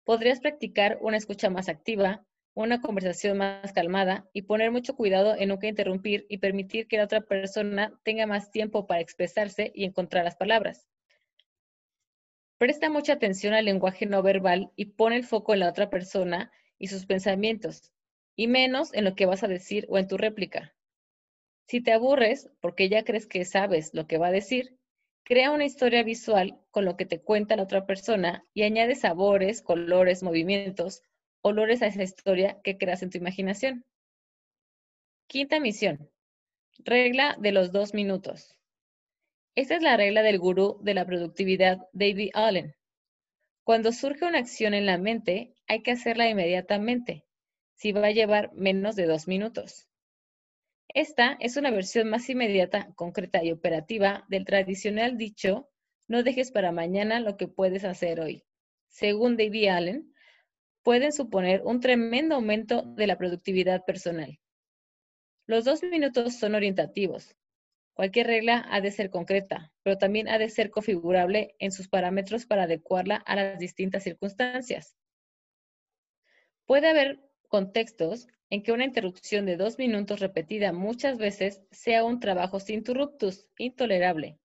Podrías 0.04 0.42
practicar 0.42 0.98
una 1.00 1.16
escucha 1.16 1.50
más 1.50 1.70
activa, 1.70 2.26
una 2.54 2.82
conversación 2.82 3.38
más 3.38 3.72
calmada 3.72 4.30
y 4.34 4.42
poner 4.42 4.72
mucho 4.72 4.94
cuidado 4.94 5.38
en 5.38 5.48
nunca 5.48 5.68
interrumpir 5.68 6.26
y 6.28 6.40
permitir 6.40 6.90
que 6.90 6.98
la 6.98 7.06
otra 7.06 7.22
persona 7.22 7.98
tenga 8.04 8.28
más 8.28 8.52
tiempo 8.52 8.88
para 8.88 9.00
expresarse 9.00 9.72
y 9.74 9.86
encontrar 9.86 10.26
las 10.26 10.36
palabras. 10.36 10.90
Presta 12.58 12.90
mucha 12.90 13.14
atención 13.14 13.54
al 13.54 13.64
lenguaje 13.64 14.06
no 14.06 14.22
verbal 14.22 14.74
y 14.76 14.88
pone 14.88 15.16
el 15.16 15.24
foco 15.24 15.54
en 15.54 15.62
la 15.62 15.70
otra 15.70 15.90
persona 15.90 16.52
y 16.78 16.88
sus 16.88 17.06
pensamientos, 17.06 17.94
y 18.36 18.48
menos 18.48 18.94
en 18.94 19.06
lo 19.06 19.15
que 19.15 19.26
vas 19.26 19.44
a 19.44 19.48
decir 19.48 19.86
o 19.89 19.98
en 19.98 20.08
tu 20.08 20.18
réplica. 20.18 20.74
Si 21.68 21.82
te 21.82 21.92
aburres 21.92 22.50
porque 22.62 22.89
ya 22.89 23.04
crees 23.04 23.28
que 23.28 23.46
sabes 23.46 23.94
lo 23.94 24.08
que 24.08 24.18
va 24.18 24.28
a 24.28 24.32
decir, 24.32 24.78
crea 25.24 25.52
una 25.52 25.65
historia 25.65 26.04
visual 26.04 26.60
con 26.72 26.86
lo 26.86 26.98
que 26.98 27.06
te 27.06 27.22
cuenta 27.22 27.56
la 27.56 27.63
otra 27.63 27.86
persona 27.86 28.44
y 28.54 28.63
añade 28.63 28.96
sabores, 28.96 29.62
colores, 29.62 30.24
movimientos 30.24 31.04
olores 31.42 31.82
a 31.82 31.88
esa 31.88 32.04
historia 32.04 32.60
que 32.63 32.78
creas 32.78 33.04
en 33.04 33.12
tu 33.12 33.18
imaginación. 33.18 33.86
Quinta 35.28 35.60
misión. 35.60 36.10
Regla 36.80 37.36
de 37.39 37.52
los 37.52 37.72
dos 37.72 37.94
minutos. 37.94 38.56
Esta 39.56 39.76
es 39.76 39.84
la 39.84 39.98
regla 39.98 40.22
del 40.22 40.39
gurú 40.39 40.80
de 40.82 40.94
la 40.94 41.06
productividad, 41.06 41.80
David 41.94 42.32
Allen. 42.34 42.76
Cuando 43.63 43.92
surge 43.92 44.26
una 44.26 44.39
acción 44.39 44.74
en 44.74 44.86
la 44.86 44.98
mente, 44.98 45.54
hay 45.68 45.84
que 45.84 45.92
hacerla 45.92 46.30
inmediatamente, 46.30 47.26
si 47.80 47.94
va 47.94 48.08
a 48.08 48.12
llevar 48.12 48.52
menos 48.54 48.98
de 48.98 49.06
dos 49.06 49.26
minutos. 49.30 49.88
Esta 50.89 51.38
es 51.39 51.56
una 51.56 51.72
versión 51.72 52.10
más 52.10 52.30
inmediata, 52.30 52.92
concreta 52.96 53.42
y 53.42 53.54
operativa 53.54 54.26
del 54.28 54.44
tradicional 54.44 55.18
dicho, 55.18 55.70
No 56.08 56.24
dejes 56.24 56.52
para 56.52 56.74
mañana 56.74 57.22
lo 57.22 57.38
que 57.38 57.48
puedes 57.48 57.86
hacer 57.86 58.20
hoy. 58.20 58.44
Según 58.89 59.38
David 59.38 59.70
Allen, 59.70 60.13
pueden 60.84 61.13
suponer 61.13 61.62
un 61.63 61.80
tremendo 61.80 62.36
aumento 62.36 62.82
de 62.82 63.08
la 63.08 63.18
productividad 63.18 63.86
personal. 63.86 64.39
Los 65.46 65.63
dos 65.63 65.82
minutos 65.82 66.38
son 66.38 66.56
orientativos. 66.56 67.38
Cualquier 67.94 68.28
regla 68.28 68.65
ha 68.70 68.82
de 68.82 68.92
ser 68.92 69.10
concreta, 69.10 69.72
pero 69.84 69.98
también 69.98 70.28
ha 70.28 70.38
de 70.38 70.50
ser 70.50 70.70
configurable 70.70 71.56
en 71.60 71.72
sus 71.72 71.88
parámetros 71.88 72.46
para 72.46 72.63
adecuarla 72.63 73.15
a 73.15 73.36
las 73.38 73.60
distintas 73.60 74.04
circunstancias. 74.04 74.98
Puede 76.65 76.89
haber 76.89 77.29
contextos 77.50 78.28
en 78.50 78.64
que 78.64 78.72
una 78.72 78.86
interrupción 78.86 79.46
de 79.46 79.58
dos 79.58 79.78
minutos 79.78 80.20
repetida 80.22 80.72
muchas 80.72 81.18
veces 81.18 81.62
sea 81.72 82.06
un 82.06 82.20
trabajo 82.20 82.60
sin 82.60 82.76
interruptus 82.76 83.46
intolerable. 83.58 84.40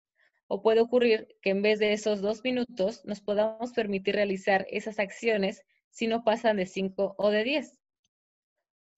O 0.46 0.60
puede 0.62 0.80
ocurrir 0.80 1.28
que 1.40 1.50
en 1.50 1.62
vez 1.62 1.78
de 1.78 1.92
esos 1.92 2.20
dos 2.20 2.42
minutos 2.42 3.04
nos 3.04 3.20
podamos 3.20 3.72
permitir 3.72 4.16
realizar 4.16 4.66
esas 4.68 4.98
acciones 4.98 5.62
si 5.90 6.06
no 6.06 6.24
pasan 6.24 6.56
de 6.56 6.66
cinco 6.66 7.14
o 7.16 7.30
de 7.30 7.44
diez. 7.44 7.78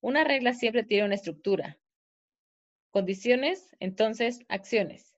Una 0.01 0.23
regla 0.23 0.53
siempre 0.53 0.83
tiene 0.83 1.05
una 1.05 1.15
estructura. 1.15 1.77
Condiciones, 2.91 3.75
entonces, 3.79 4.39
acciones. 4.47 5.15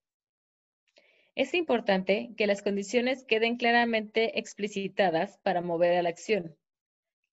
Es 1.35 1.53
importante 1.53 2.31
que 2.35 2.47
las 2.47 2.61
condiciones 2.61 3.23
queden 3.23 3.55
claramente 3.55 4.37
explicitadas 4.39 5.37
para 5.39 5.61
mover 5.61 5.97
a 5.97 6.01
la 6.01 6.09
acción. 6.09 6.57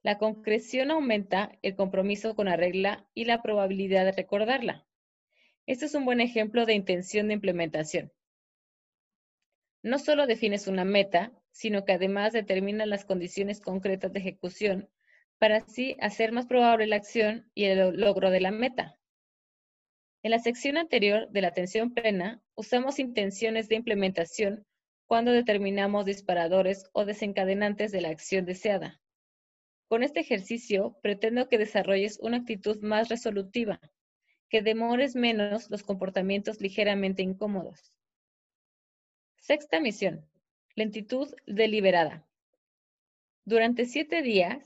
La 0.06 0.18
concreción 0.18 0.92
aumenta 0.92 1.50
el 1.62 1.74
compromiso 1.74 2.36
con 2.36 2.46
la 2.46 2.54
regla 2.54 3.08
y 3.12 3.24
la 3.24 3.42
probabilidad 3.42 4.04
de 4.04 4.12
recordarla. 4.12 4.86
Este 5.66 5.86
es 5.86 5.96
un 5.96 6.04
buen 6.04 6.20
ejemplo 6.20 6.64
de 6.64 6.74
intención 6.74 7.26
de 7.26 7.34
implementación. 7.34 8.12
No 9.82 9.98
solo 9.98 10.28
defines 10.28 10.68
una 10.68 10.84
meta, 10.84 11.32
sino 11.50 11.84
que 11.84 11.94
además 11.94 12.32
determina 12.32 12.86
las 12.86 13.04
condiciones 13.04 13.60
concretas 13.60 14.12
de 14.12 14.20
ejecución 14.20 14.88
para 15.38 15.56
así 15.56 15.96
hacer 15.98 16.30
más 16.30 16.46
probable 16.46 16.86
la 16.86 16.94
acción 16.94 17.50
y 17.52 17.64
el 17.64 17.96
logro 17.96 18.30
de 18.30 18.40
la 18.40 18.52
meta. 18.52 18.96
En 20.22 20.30
la 20.30 20.38
sección 20.38 20.76
anterior 20.76 21.28
de 21.30 21.40
la 21.40 21.48
atención 21.48 21.92
plena, 21.92 22.40
usamos 22.54 23.00
intenciones 23.00 23.68
de 23.68 23.74
implementación 23.74 24.68
cuando 25.08 25.32
determinamos 25.32 26.06
disparadores 26.06 26.88
o 26.92 27.04
desencadenantes 27.04 27.90
de 27.90 28.02
la 28.02 28.10
acción 28.10 28.44
deseada. 28.44 29.00
Con 29.88 30.02
este 30.02 30.20
ejercicio 30.20 30.98
pretendo 31.00 31.48
que 31.48 31.58
desarrolles 31.58 32.18
una 32.20 32.38
actitud 32.38 32.82
más 32.82 33.08
resolutiva, 33.08 33.80
que 34.48 34.62
demores 34.62 35.14
menos 35.14 35.70
los 35.70 35.84
comportamientos 35.84 36.60
ligeramente 36.60 37.22
incómodos. 37.22 37.92
Sexta 39.36 39.80
misión. 39.80 40.28
Lentitud 40.74 41.32
deliberada. 41.46 42.26
Durante 43.44 43.86
siete 43.86 44.22
días 44.22 44.58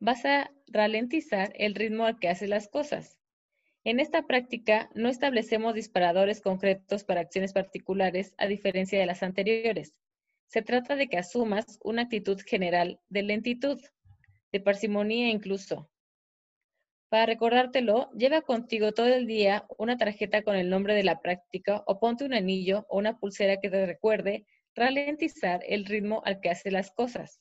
vas 0.00 0.24
a 0.24 0.50
ralentizar 0.68 1.52
el 1.56 1.74
ritmo 1.74 2.06
al 2.06 2.18
que 2.18 2.28
haces 2.28 2.48
las 2.48 2.66
cosas. 2.68 3.18
En 3.84 4.00
esta 4.00 4.26
práctica 4.26 4.90
no 4.94 5.10
establecemos 5.10 5.74
disparadores 5.74 6.40
concretos 6.40 7.04
para 7.04 7.20
acciones 7.20 7.52
particulares 7.52 8.34
a 8.38 8.46
diferencia 8.46 8.98
de 8.98 9.06
las 9.06 9.22
anteriores. 9.22 9.94
Se 10.46 10.62
trata 10.62 10.96
de 10.96 11.08
que 11.08 11.18
asumas 11.18 11.78
una 11.82 12.02
actitud 12.02 12.40
general 12.40 13.00
de 13.10 13.22
lentitud 13.22 13.80
de 14.52 14.60
parsimonía 14.60 15.30
incluso. 15.30 15.90
Para 17.08 17.26
recordártelo, 17.26 18.10
lleva 18.12 18.42
contigo 18.42 18.92
todo 18.92 19.08
el 19.08 19.26
día 19.26 19.66
una 19.76 19.96
tarjeta 19.98 20.42
con 20.42 20.56
el 20.56 20.70
nombre 20.70 20.94
de 20.94 21.04
la 21.04 21.20
práctica 21.20 21.82
o 21.86 21.98
ponte 21.98 22.24
un 22.24 22.34
anillo 22.34 22.86
o 22.88 22.98
una 22.98 23.18
pulsera 23.18 23.58
que 23.58 23.70
te 23.70 23.84
recuerde 23.84 24.46
ralentizar 24.74 25.62
el 25.68 25.84
ritmo 25.84 26.22
al 26.24 26.40
que 26.40 26.50
haces 26.50 26.72
las 26.72 26.90
cosas. 26.90 27.40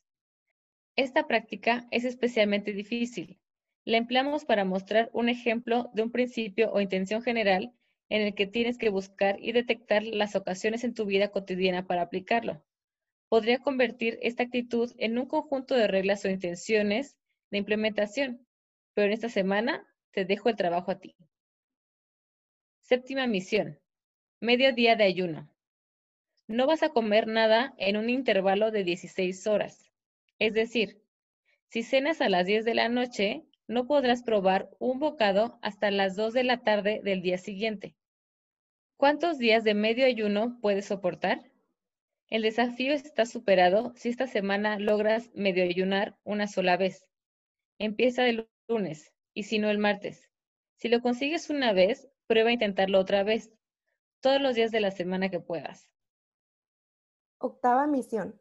Esta 0.98 1.28
práctica 1.28 1.88
es 1.92 2.04
especialmente 2.04 2.74
difícil. 2.74 3.40
La 3.86 3.98
empleamos 3.98 4.44
para 4.44 4.66
mostrar 4.66 5.10
un 5.14 5.30
ejemplo 5.30 5.90
de 5.94 6.04
un 6.04 6.12
principio 6.12 6.72
o 6.74 6.82
intención 6.82 7.22
general 7.22 7.74
en 8.10 8.22
el 8.22 8.36
que 8.36 8.48
tienes 8.48 8.78
que 8.78 8.90
buscar 8.90 9.38
y 9.40 9.54
detectar 9.54 10.04
las 10.04 10.36
ocasiones 10.36 10.84
en 10.84 10.94
tu 10.94 11.06
vida 11.06 11.30
cotidiana 11.30 11.88
para 11.88 12.02
aplicarlo 12.02 12.62
podría 13.32 13.60
convertir 13.60 14.20
esta 14.22 14.44
actitud 14.44 14.92
en 14.98 15.18
un 15.18 15.26
conjunto 15.26 15.74
de 15.74 15.88
reglas 15.88 16.26
o 16.26 16.30
intenciones 16.30 17.16
de 17.50 17.60
implementación, 17.60 18.46
pero 18.94 19.08
en 19.08 19.14
esta 19.14 19.30
semana 19.30 19.88
te 20.12 20.26
dejo 20.26 20.50
el 20.50 20.58
trabajo 20.58 20.92
a 20.92 21.00
ti. 21.00 21.16
Séptima 22.82 23.28
misión. 23.28 23.80
Medio 24.42 24.74
día 24.74 24.98
de 24.98 25.06
ayuno. 25.06 25.50
No 26.48 26.68
vas 26.68 26.84
a 26.84 26.90
comer 26.90 27.26
nada 27.26 27.74
en 27.78 27.96
un 27.96 28.10
intervalo 28.10 28.70
de 28.70 28.84
16 28.84 29.48
horas. 29.48 29.94
Es 30.38 30.54
decir, 30.54 31.02
si 31.70 31.84
cenas 31.84 32.20
a 32.20 32.28
las 32.28 32.46
10 32.46 32.66
de 32.66 32.76
la 32.76 32.90
noche, 32.90 33.46
no 33.66 33.88
podrás 33.88 34.24
probar 34.24 34.70
un 34.78 35.00
bocado 35.00 35.58
hasta 35.62 35.90
las 35.90 36.18
2 36.18 36.34
de 36.34 36.44
la 36.44 36.64
tarde 36.64 37.00
del 37.02 37.22
día 37.22 37.38
siguiente. 37.38 37.96
¿Cuántos 38.98 39.38
días 39.38 39.64
de 39.64 39.74
medio 39.74 40.06
ayuno 40.06 40.60
puedes 40.60 40.88
soportar? 40.88 41.51
El 42.32 42.44
desafío 42.44 42.94
está 42.94 43.26
superado 43.26 43.92
si 43.98 44.08
esta 44.08 44.26
semana 44.26 44.80
logras 44.80 45.30
medio 45.36 45.66
ayunar 45.66 46.18
una 46.24 46.48
sola 46.48 46.78
vez. 46.78 47.06
Empieza 47.78 48.26
el 48.26 48.50
lunes 48.70 49.14
y 49.34 49.44
si 49.44 49.60
no 49.60 49.70
el 49.70 49.80
martes. 49.80 50.30
Si 50.78 50.88
lo 50.88 51.02
consigues 51.02 51.50
una 51.50 51.74
vez, 51.74 52.08
prueba 52.28 52.50
a 52.50 52.54
intentarlo 52.54 53.00
otra 53.00 53.24
vez, 53.24 53.52
todos 54.22 54.42
los 54.42 54.56
días 54.56 54.72
de 54.72 54.80
la 54.80 54.92
semana 54.92 55.30
que 55.30 55.42
puedas. 55.42 55.90
Octava 57.38 57.86
misión. 57.86 58.40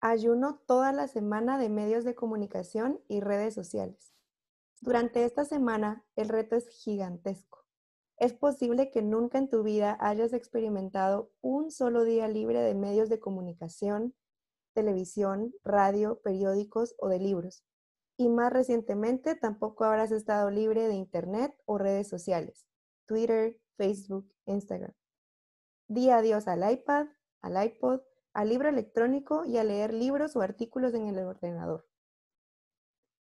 Ayuno 0.00 0.60
toda 0.68 0.92
la 0.92 1.08
semana 1.08 1.58
de 1.58 1.70
medios 1.70 2.04
de 2.04 2.14
comunicación 2.14 3.00
y 3.08 3.18
redes 3.18 3.52
sociales. 3.52 4.14
Durante 4.80 5.24
esta 5.24 5.44
semana, 5.44 6.04
el 6.14 6.28
reto 6.28 6.54
es 6.54 6.68
gigantesco. 6.68 7.63
Es 8.16 8.32
posible 8.32 8.90
que 8.90 9.02
nunca 9.02 9.38
en 9.38 9.48
tu 9.48 9.62
vida 9.62 9.96
hayas 10.00 10.32
experimentado 10.32 11.32
un 11.40 11.70
solo 11.70 12.04
día 12.04 12.28
libre 12.28 12.60
de 12.60 12.74
medios 12.74 13.08
de 13.08 13.18
comunicación, 13.18 14.14
televisión, 14.72 15.52
radio, 15.64 16.20
periódicos 16.22 16.94
o 16.98 17.08
de 17.08 17.18
libros. 17.18 17.64
Y 18.16 18.28
más 18.28 18.52
recientemente 18.52 19.34
tampoco 19.34 19.84
habrás 19.84 20.12
estado 20.12 20.50
libre 20.50 20.86
de 20.86 20.94
Internet 20.94 21.52
o 21.64 21.78
redes 21.78 22.08
sociales, 22.08 22.66
Twitter, 23.06 23.58
Facebook, 23.76 24.32
Instagram. 24.46 24.92
Di 25.88 26.10
adiós 26.10 26.46
al 26.46 26.70
iPad, 26.70 27.08
al 27.42 27.64
iPod, 27.66 28.00
al 28.32 28.48
libro 28.48 28.68
electrónico 28.68 29.44
y 29.44 29.58
a 29.58 29.64
leer 29.64 29.92
libros 29.92 30.36
o 30.36 30.40
artículos 30.40 30.94
en 30.94 31.08
el 31.08 31.18
ordenador. 31.18 31.86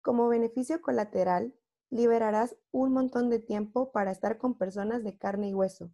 Como 0.01 0.29
beneficio 0.29 0.81
colateral, 0.81 1.53
liberarás 1.89 2.55
un 2.71 2.91
montón 2.91 3.29
de 3.29 3.39
tiempo 3.39 3.91
para 3.91 4.11
estar 4.11 4.37
con 4.37 4.57
personas 4.57 5.03
de 5.03 5.17
carne 5.17 5.49
y 5.49 5.53
hueso, 5.53 5.91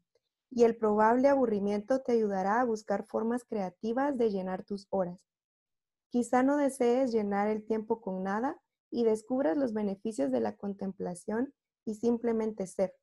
y 0.49 0.63
el 0.63 0.75
probable 0.75 1.27
aburrimiento 1.27 2.01
te 2.01 2.13
ayudará 2.13 2.61
a 2.61 2.65
buscar 2.65 3.05
formas 3.05 3.43
creativas 3.43 4.17
de 4.17 4.31
llenar 4.31 4.63
tus 4.63 4.87
horas. 4.89 5.25
Quizá 6.09 6.43
no 6.43 6.57
desees 6.57 7.11
llenar 7.11 7.47
el 7.47 7.65
tiempo 7.65 8.01
con 8.01 8.23
nada 8.23 8.61
y 8.91 9.03
descubras 9.03 9.57
los 9.57 9.73
beneficios 9.73 10.31
de 10.31 10.39
la 10.39 10.55
contemplación 10.55 11.53
y 11.85 11.95
simplemente 11.95 12.67
ser. 12.67 12.95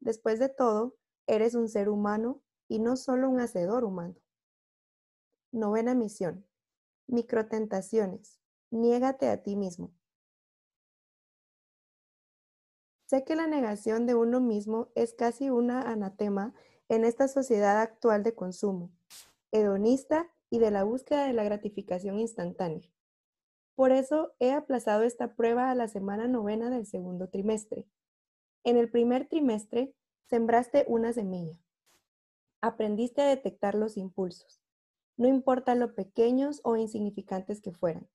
Después 0.00 0.38
de 0.38 0.48
todo, 0.48 0.94
eres 1.26 1.54
un 1.54 1.68
ser 1.68 1.88
humano 1.88 2.42
y 2.68 2.78
no 2.78 2.96
solo 2.96 3.28
un 3.28 3.40
hacedor 3.40 3.84
humano. 3.84 4.14
Novena 5.50 5.94
misión. 5.94 6.46
Microtentaciones. 7.08 8.40
Niégate 8.70 9.28
a 9.28 9.42
ti 9.42 9.56
mismo. 9.56 9.92
Sé 13.06 13.22
que 13.22 13.36
la 13.36 13.46
negación 13.46 14.04
de 14.06 14.16
uno 14.16 14.40
mismo 14.40 14.88
es 14.96 15.14
casi 15.14 15.48
una 15.48 15.82
anatema 15.82 16.54
en 16.88 17.04
esta 17.04 17.28
sociedad 17.28 17.80
actual 17.80 18.24
de 18.24 18.34
consumo, 18.34 18.90
hedonista 19.52 20.28
y 20.50 20.58
de 20.58 20.72
la 20.72 20.82
búsqueda 20.82 21.24
de 21.24 21.32
la 21.32 21.44
gratificación 21.44 22.18
instantánea. 22.18 22.90
Por 23.76 23.92
eso 23.92 24.34
he 24.40 24.50
aplazado 24.50 25.04
esta 25.04 25.36
prueba 25.36 25.70
a 25.70 25.76
la 25.76 25.86
semana 25.86 26.26
novena 26.26 26.68
del 26.68 26.84
segundo 26.84 27.28
trimestre. 27.28 27.86
En 28.64 28.76
el 28.76 28.90
primer 28.90 29.28
trimestre 29.28 29.94
sembraste 30.28 30.84
una 30.88 31.12
semilla. 31.12 31.62
Aprendiste 32.60 33.22
a 33.22 33.28
detectar 33.28 33.76
los 33.76 33.96
impulsos, 33.96 34.60
no 35.16 35.28
importa 35.28 35.76
lo 35.76 35.94
pequeños 35.94 36.60
o 36.64 36.74
insignificantes 36.74 37.60
que 37.60 37.70
fueran. 37.70 38.08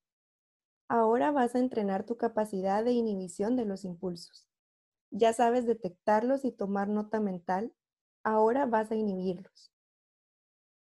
Ahora 0.89 1.31
vas 1.31 1.55
a 1.55 1.59
entrenar 1.59 2.05
tu 2.05 2.17
capacidad 2.17 2.83
de 2.83 2.91
inhibición 2.91 3.55
de 3.55 3.63
los 3.63 3.85
impulsos. 3.85 4.50
Ya 5.11 5.33
sabes 5.33 5.65
detectarlos 5.65 6.45
y 6.45 6.51
tomar 6.51 6.87
nota 6.87 7.19
mental, 7.19 7.73
ahora 8.23 8.65
vas 8.65 8.91
a 8.91 8.95
inhibirlos. 8.95 9.71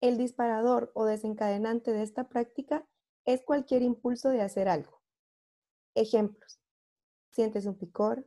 El 0.00 0.16
disparador 0.16 0.92
o 0.94 1.04
desencadenante 1.04 1.92
de 1.92 2.02
esta 2.02 2.28
práctica 2.28 2.86
es 3.24 3.42
cualquier 3.42 3.82
impulso 3.82 4.30
de 4.30 4.40
hacer 4.40 4.68
algo. 4.68 5.02
Ejemplos. 5.94 6.60
Sientes 7.32 7.66
un 7.66 7.74
picor, 7.76 8.24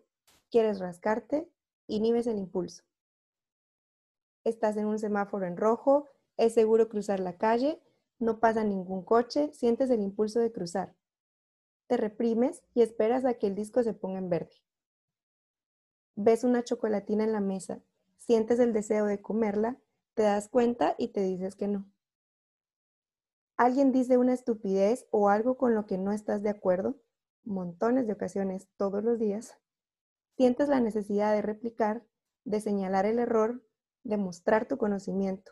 quieres 0.51 0.79
rascarte, 0.79 1.49
inhibes 1.87 2.27
el 2.27 2.37
impulso. 2.37 2.83
Estás 4.43 4.75
en 4.75 4.85
un 4.85 4.99
semáforo 4.99 5.45
en 5.45 5.55
rojo, 5.55 6.09
es 6.35 6.53
seguro 6.53 6.89
cruzar 6.89 7.19
la 7.19 7.37
calle, 7.37 7.81
No 8.19 8.39
pasa 8.39 8.63
ningún 8.63 9.03
coche, 9.03 9.51
sientes 9.53 9.89
el 9.89 10.01
impulso 10.01 10.39
de 10.39 10.51
cruzar. 10.51 10.95
Te 11.87 11.97
reprimes 11.97 12.61
y 12.73 12.81
esperas 12.81 13.25
a 13.25 13.33
que 13.33 13.47
el 13.47 13.55
disco 13.55 13.83
se 13.83 13.93
ponga 13.93 14.19
en 14.19 14.29
verde. 14.29 14.63
Ves 16.15 16.43
una 16.43 16.63
chocolatina 16.63 17.23
en 17.23 17.31
la 17.31 17.39
mesa, 17.39 17.81
sientes 18.17 18.59
el 18.59 18.71
deseo 18.71 19.05
de 19.05 19.21
comerla, 19.21 19.77
te 20.13 20.23
das 20.23 20.47
cuenta 20.47 20.95
y 20.97 21.09
te 21.09 21.21
dices 21.21 21.55
que 21.55 21.67
no. 21.67 21.85
Alguien 23.57 23.91
dice 23.91 24.17
una 24.17 24.33
estupidez 24.33 25.07
o 25.11 25.29
algo 25.29 25.57
con 25.57 25.73
lo 25.73 25.85
que 25.85 25.97
no 25.97 26.11
estás 26.11 26.43
de 26.43 26.49
acuerdo, 26.49 26.97
montones 27.43 28.07
de 28.07 28.13
ocasiones 28.13 28.67
todos 28.77 29.03
los 29.03 29.19
días, 29.19 29.57
sientes 30.37 30.69
la 30.69 30.79
necesidad 30.79 31.33
de 31.33 31.41
replicar, 31.41 32.03
de 32.45 32.61
señalar 32.61 33.05
el 33.05 33.19
error, 33.19 33.63
de 34.03 34.17
mostrar 34.17 34.67
tu 34.67 34.77
conocimiento. 34.77 35.51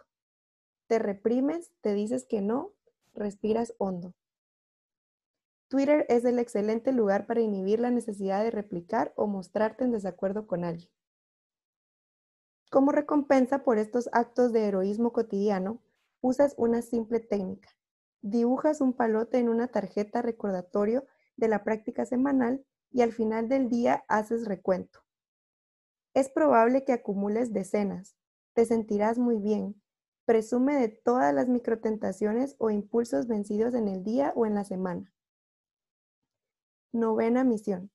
Te 0.88 1.00
reprimes, 1.00 1.72
te 1.82 1.94
dices 1.94 2.26
que 2.26 2.42
no, 2.42 2.74
respiras 3.14 3.74
hondo. 3.78 4.14
Twitter 5.72 6.06
es 6.10 6.26
el 6.26 6.38
excelente 6.38 6.92
lugar 6.92 7.26
para 7.28 7.40
inhibir 7.40 7.80
la 7.80 7.92
necesidad 7.92 8.44
de 8.44 8.52
replicar 8.52 9.14
o 9.16 9.26
mostrarte 9.26 9.86
en 9.86 9.94
desacuerdo 9.94 10.46
con 10.46 10.66
alguien. 10.66 10.90
Como 12.70 12.92
recompensa 12.92 13.64
por 13.64 13.78
estos 13.78 14.10
actos 14.12 14.52
de 14.52 14.66
heroísmo 14.66 15.14
cotidiano, 15.14 15.82
usas 16.20 16.56
una 16.58 16.82
simple 16.82 17.22
técnica. 17.22 17.70
Dibujas 18.22 18.82
un 18.82 18.92
palote 18.92 19.38
en 19.38 19.48
una 19.48 19.70
tarjeta 19.70 20.22
recordatorio 20.22 21.06
de 21.38 21.48
la 21.48 21.64
práctica 21.64 22.06
semanal 22.06 22.66
y 22.92 23.00
al 23.02 23.14
final 23.14 23.48
del 23.48 23.70
día 23.70 24.04
haces 24.10 24.50
recuento. 24.50 25.00
Es 26.14 26.28
probable 26.30 26.84
que 26.84 26.92
acumules 26.92 27.54
decenas. 27.54 28.18
Te 28.56 28.66
sentirás 28.66 29.18
muy 29.18 29.38
bien. 29.38 29.82
Presume 30.26 30.76
de 30.76 30.90
todas 30.90 31.34
las 31.34 31.48
microtentaciones 31.48 32.58
o 32.58 32.72
impulsos 32.72 33.28
vencidos 33.28 33.74
en 33.74 33.88
el 33.88 34.04
día 34.04 34.34
o 34.36 34.46
en 34.46 34.56
la 34.56 34.66
semana. 34.66 35.14
Novena 36.94 37.46
misión. 37.46 37.90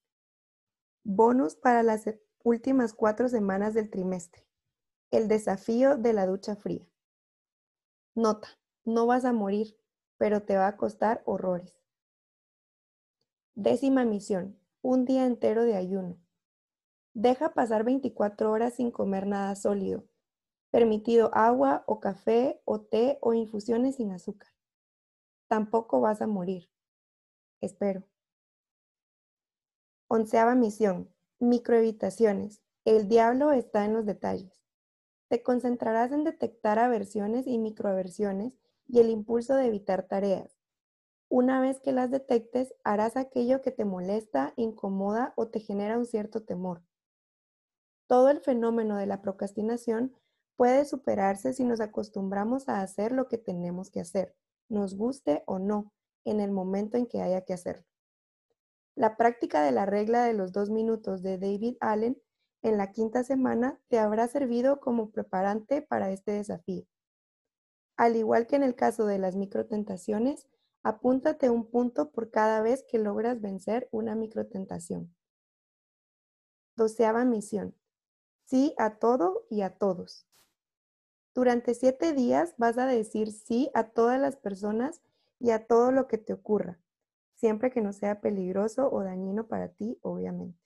Bonus 1.05 1.55
para 1.55 1.83
las 1.83 2.09
últimas 2.43 2.95
cuatro 2.95 3.29
semanas 3.29 3.75
del 3.75 3.91
trimestre. 3.91 4.47
El 5.11 5.29
desafío 5.29 5.99
de 5.99 6.15
la 6.15 6.27
ducha 6.27 6.57
fría. 6.57 6.89
Nota, 8.15 8.49
no 8.87 9.07
vas 9.07 9.27
a 9.27 9.35
morir, 9.35 9.79
pero 10.17 10.45
te 10.45 10.57
va 10.57 10.69
a 10.69 10.79
costar 10.79 11.23
horrores. 11.27 11.79
Décima 13.55 14.07
misión. 14.07 14.59
Un 14.81 15.05
día 15.05 15.27
entero 15.27 15.65
de 15.65 15.77
ayuno. 15.77 16.19
Deja 17.13 17.53
pasar 17.53 17.85
24 17.85 18.51
horas 18.51 18.77
sin 18.77 18.91
comer 18.91 19.27
nada 19.27 19.55
sólido. 19.57 20.07
Permitido 20.71 21.31
agua 21.35 21.85
o 21.87 22.01
café 22.01 22.63
o 22.65 22.81
té 22.81 23.19
o 23.21 23.35
infusiones 23.35 23.97
sin 23.97 24.13
azúcar. 24.13 24.55
Tampoco 25.49 26.01
vas 26.01 26.23
a 26.23 26.27
morir. 26.27 26.71
Espero. 27.61 28.07
Onceava 30.09 30.55
misión. 30.55 31.13
Microevitaciones. 31.41 32.63
El 32.85 33.09
diablo 33.09 33.51
está 33.51 33.85
en 33.85 33.93
los 33.93 34.07
detalles. 34.07 34.63
Te 35.27 35.43
concentrarás 35.43 36.13
en 36.13 36.23
detectar 36.23 36.79
aversiones 36.79 37.49
y 37.49 37.59
microaversiones 37.59 38.53
y 38.87 39.01
el 39.01 39.11
impulso 39.11 39.57
de 39.57 39.67
evitar 39.67 40.05
tareas. 40.05 40.61
Una 41.29 41.61
vez 41.61 41.81
que 41.81 41.91
las 41.91 42.13
detectes, 42.13 42.73
harás 42.85 43.17
aquello 43.17 43.63
que 43.63 43.73
te 43.73 43.85
molesta, 43.85 44.53
incomoda 44.55 45.33
o 45.35 45.49
te 45.49 45.59
genera 45.59 45.99
un 45.99 46.07
cierto 46.07 46.45
temor. 46.45 46.85
Todo 48.07 48.31
el 48.31 48.39
fenómeno 48.39 48.99
de 48.99 49.07
la 49.07 49.23
procrastinación 49.23 50.15
puede 50.55 50.85
superarse 50.85 51.53
si 51.53 51.65
nos 51.65 51.81
acostumbramos 51.81 52.69
a 52.69 52.81
hacer 52.81 53.11
lo 53.11 53.27
que 53.27 53.39
tenemos 53.39 53.91
que 53.91 53.99
hacer, 53.99 54.37
nos 54.69 54.95
guste 54.95 55.43
o 55.47 55.59
no, 55.59 55.93
en 56.25 56.39
el 56.39 56.53
momento 56.53 56.97
en 56.97 57.07
que 57.07 57.23
haya 57.23 57.41
que 57.41 57.55
hacerlo. 57.55 57.89
La 58.97 59.19
práctica 59.19 59.63
de 59.63 59.73
la 59.73 59.85
regla 59.85 60.25
de 60.25 60.33
los 60.33 60.53
dos 60.53 60.71
minutos 60.71 61.23
de 61.23 61.37
David 61.37 61.77
Allen 61.81 62.19
en 62.63 62.79
la 62.79 62.93
quinta 62.93 63.25
semana 63.25 63.79
te 63.89 63.99
habrá 63.99 64.27
servido 64.27 64.81
como 64.81 65.11
preparante 65.11 65.83
para 65.83 66.11
este 66.11 66.33
desafío. 66.33 66.87
Al 67.99 68.17
igual 68.17 68.47
que 68.47 68.57
en 68.57 68.63
el 68.63 68.75
caso 68.75 69.05
de 69.05 69.19
las 69.19 69.37
microtentaciones, 69.37 70.49
apúntate 70.83 71.51
un 71.51 71.67
punto 71.67 72.11
por 72.11 72.31
cada 72.31 72.63
vez 72.63 72.87
que 72.89 72.99
logras 72.99 73.43
vencer 73.43 73.87
una 73.93 74.15
microtentación. 74.15 75.15
Doceava 76.75 77.27
misión. 77.27 77.75
Sí 78.47 78.75
a 78.79 78.97
todo 78.97 79.45
y 79.51 79.61
a 79.61 79.77
todos. 79.77 80.27
Durante 81.35 81.75
siete 81.75 82.15
días 82.15 82.55
vas 82.57 82.79
a 82.79 82.87
decir 82.87 83.31
sí 83.31 83.71
a 83.75 83.91
todas 83.91 84.19
las 84.19 84.37
personas 84.37 85.03
y 85.39 85.51
a 85.51 85.67
todo 85.67 85.93
lo 85.93 86.09
que 86.09 86.17
te 86.17 86.33
ocurra 86.33 86.81
siempre 87.37 87.71
que 87.71 87.83
no 87.83 87.93
sea 87.93 88.21
peligroso 88.21 88.91
o 88.91 89.05
dañino 89.05 89.47
para 89.47 89.69
ti, 89.69 89.99
obviamente. 90.03 90.59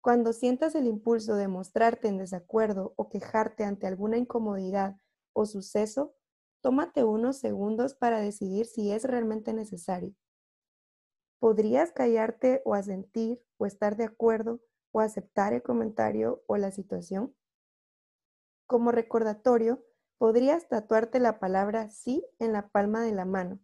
Cuando 0.00 0.32
sientas 0.32 0.74
el 0.74 0.88
impulso 0.88 1.36
de 1.36 1.46
mostrarte 1.46 2.08
en 2.08 2.18
desacuerdo 2.18 2.92
o 2.96 3.08
quejarte 3.08 3.64
ante 3.64 3.86
alguna 3.86 4.18
incomodidad 4.18 4.96
o 5.32 5.46
suceso, 5.46 6.14
tómate 6.60 7.04
unos 7.04 7.38
segundos 7.38 7.94
para 7.94 8.20
decidir 8.20 8.66
si 8.66 8.90
es 8.90 9.04
realmente 9.04 9.52
necesario. 9.52 10.12
¿Podrías 11.38 11.92
callarte 11.92 12.62
o 12.64 12.74
asentir 12.74 13.40
o 13.58 13.66
estar 13.66 13.96
de 13.96 14.04
acuerdo 14.04 14.60
o 14.90 15.00
aceptar 15.00 15.52
el 15.52 15.62
comentario 15.62 16.42
o 16.46 16.56
la 16.56 16.72
situación? 16.72 17.34
Como 18.66 18.90
recordatorio, 18.90 19.84
podrías 20.18 20.68
tatuarte 20.68 21.20
la 21.20 21.38
palabra 21.38 21.88
sí 21.90 22.24
en 22.40 22.52
la 22.52 22.68
palma 22.68 23.02
de 23.02 23.12
la 23.12 23.24
mano 23.24 23.60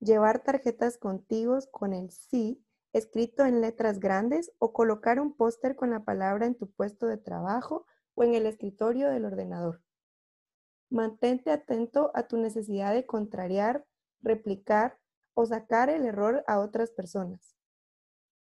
llevar 0.00 0.42
tarjetas 0.42 0.98
contigo 0.98 1.58
con 1.70 1.92
el 1.92 2.10
sí 2.10 2.64
escrito 2.92 3.44
en 3.44 3.60
letras 3.60 4.00
grandes 4.00 4.52
o 4.58 4.72
colocar 4.72 5.20
un 5.20 5.34
póster 5.34 5.76
con 5.76 5.90
la 5.90 6.04
palabra 6.04 6.46
en 6.46 6.54
tu 6.54 6.70
puesto 6.70 7.06
de 7.06 7.18
trabajo 7.18 7.86
o 8.14 8.24
en 8.24 8.34
el 8.34 8.46
escritorio 8.46 9.10
del 9.10 9.24
ordenador. 9.24 9.82
Mantente 10.90 11.50
atento 11.50 12.10
a 12.14 12.26
tu 12.26 12.38
necesidad 12.38 12.94
de 12.94 13.04
contrariar, 13.04 13.84
replicar 14.20 14.98
o 15.34 15.44
sacar 15.44 15.90
el 15.90 16.06
error 16.06 16.42
a 16.46 16.60
otras 16.60 16.90
personas. 16.90 17.56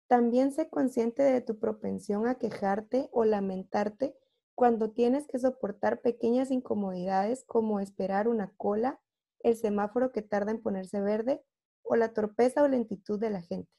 También 0.09 0.51
sé 0.51 0.69
consciente 0.69 1.23
de 1.23 1.41
tu 1.41 1.59
propensión 1.59 2.27
a 2.27 2.37
quejarte 2.37 3.09
o 3.13 3.25
lamentarte 3.25 4.17
cuando 4.57 4.91
tienes 4.91 5.29
que 5.29 5.39
soportar 5.39 6.01
pequeñas 6.01 6.51
incomodidades 6.51 7.45
como 7.45 7.79
esperar 7.79 8.27
una 8.27 8.53
cola 8.57 9.01
el 9.43 9.57
semáforo 9.57 10.13
que 10.13 10.23
tarda 10.23 10.51
en 10.51 10.63
ponerse 10.63 11.01
verde 11.01 11.43
o 11.83 11.97
la 11.97 12.13
torpeza 12.13 12.63
o 12.63 12.69
lentitud 12.69 13.19
de 13.19 13.31
la 13.31 13.43
gente. 13.43 13.71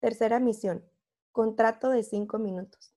Tercera 0.00 0.40
misión. 0.40 0.84
Contrato 1.32 1.90
de 1.90 2.02
cinco 2.02 2.38
minutos. 2.38 2.94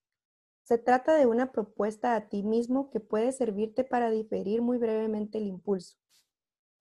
Se 0.63 0.77
trata 0.77 1.15
de 1.15 1.25
una 1.25 1.51
propuesta 1.51 2.15
a 2.15 2.29
ti 2.29 2.43
mismo 2.43 2.91
que 2.91 2.99
puede 2.99 3.31
servirte 3.31 3.83
para 3.83 4.11
diferir 4.11 4.61
muy 4.61 4.77
brevemente 4.77 5.39
el 5.39 5.47
impulso. 5.47 5.97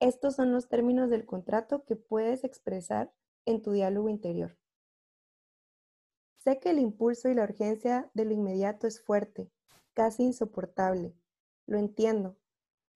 Estos 0.00 0.36
son 0.36 0.52
los 0.52 0.68
términos 0.68 1.10
del 1.10 1.24
contrato 1.24 1.84
que 1.84 1.96
puedes 1.96 2.44
expresar 2.44 3.12
en 3.46 3.62
tu 3.62 3.72
diálogo 3.72 4.08
interior. 4.08 4.58
Sé 6.36 6.60
que 6.60 6.70
el 6.70 6.78
impulso 6.78 7.28
y 7.28 7.34
la 7.34 7.44
urgencia 7.44 8.10
de 8.14 8.26
lo 8.26 8.32
inmediato 8.32 8.86
es 8.86 9.02
fuerte, 9.02 9.50
casi 9.94 10.22
insoportable. 10.22 11.14
Lo 11.66 11.78
entiendo, 11.78 12.36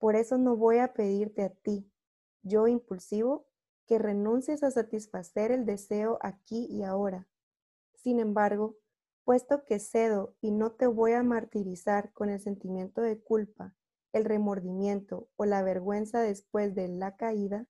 por 0.03 0.17
eso 0.17 0.37
no 0.37 0.57
voy 0.57 0.79
a 0.79 0.91
pedirte 0.91 1.43
a 1.43 1.49
ti, 1.49 1.89
yo 2.41 2.67
impulsivo, 2.67 3.47
que 3.87 3.99
renuncies 3.99 4.61
a 4.61 4.69
satisfacer 4.69 5.49
el 5.53 5.65
deseo 5.65 6.19
aquí 6.19 6.67
y 6.69 6.83
ahora. 6.83 7.29
Sin 7.93 8.19
embargo, 8.19 8.75
puesto 9.23 9.63
que 9.63 9.79
cedo 9.79 10.35
y 10.41 10.51
no 10.51 10.73
te 10.73 10.87
voy 10.87 11.13
a 11.13 11.23
martirizar 11.23 12.11
con 12.11 12.29
el 12.29 12.41
sentimiento 12.41 12.99
de 12.99 13.17
culpa, 13.17 13.75
el 14.11 14.25
remordimiento 14.25 15.29
o 15.37 15.45
la 15.45 15.63
vergüenza 15.63 16.19
después 16.19 16.75
de 16.75 16.89
la 16.89 17.15
caída, 17.15 17.65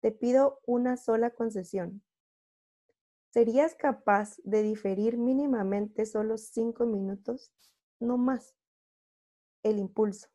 te 0.00 0.12
pido 0.12 0.60
una 0.66 0.98
sola 0.98 1.30
concesión. 1.30 2.02
¿Serías 3.30 3.74
capaz 3.76 4.36
de 4.44 4.62
diferir 4.62 5.16
mínimamente 5.16 6.04
solo 6.04 6.36
cinco 6.36 6.84
minutos? 6.84 7.50
No 7.98 8.18
más. 8.18 8.54
El 9.62 9.78
impulso. 9.78 10.31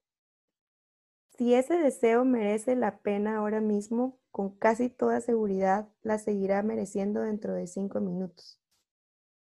Si 1.38 1.53
ese 1.53 1.75
deseo 1.77 2.25
merece 2.25 2.75
la 2.75 2.97
pena 2.97 3.38
ahora 3.38 3.61
mismo, 3.61 4.17
con 4.31 4.57
casi 4.57 4.89
toda 4.89 5.21
seguridad 5.21 5.88
la 6.01 6.17
seguirá 6.17 6.63
mereciendo 6.63 7.21
dentro 7.21 7.53
de 7.53 7.67
cinco 7.67 8.01
minutos. 8.01 8.59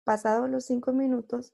Pasados 0.03 0.49
los 0.49 0.65
cinco 0.65 0.93
minutos, 0.93 1.53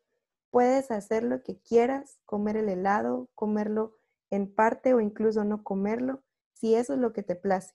puedes 0.49 0.89
hacer 0.89 1.23
lo 1.23 1.43
que 1.43 1.59
quieras, 1.59 2.17
comer 2.25 2.55
el 2.55 2.69
helado, 2.69 3.29
comerlo 3.35 3.97
en 4.29 4.53
parte 4.53 4.93
o 4.93 5.01
incluso 5.01 5.43
no 5.43 5.65
comerlo, 5.65 6.23
si 6.53 6.75
eso 6.75 6.93
es 6.93 6.99
lo 6.99 7.11
que 7.11 7.23
te 7.23 7.35
place. 7.35 7.73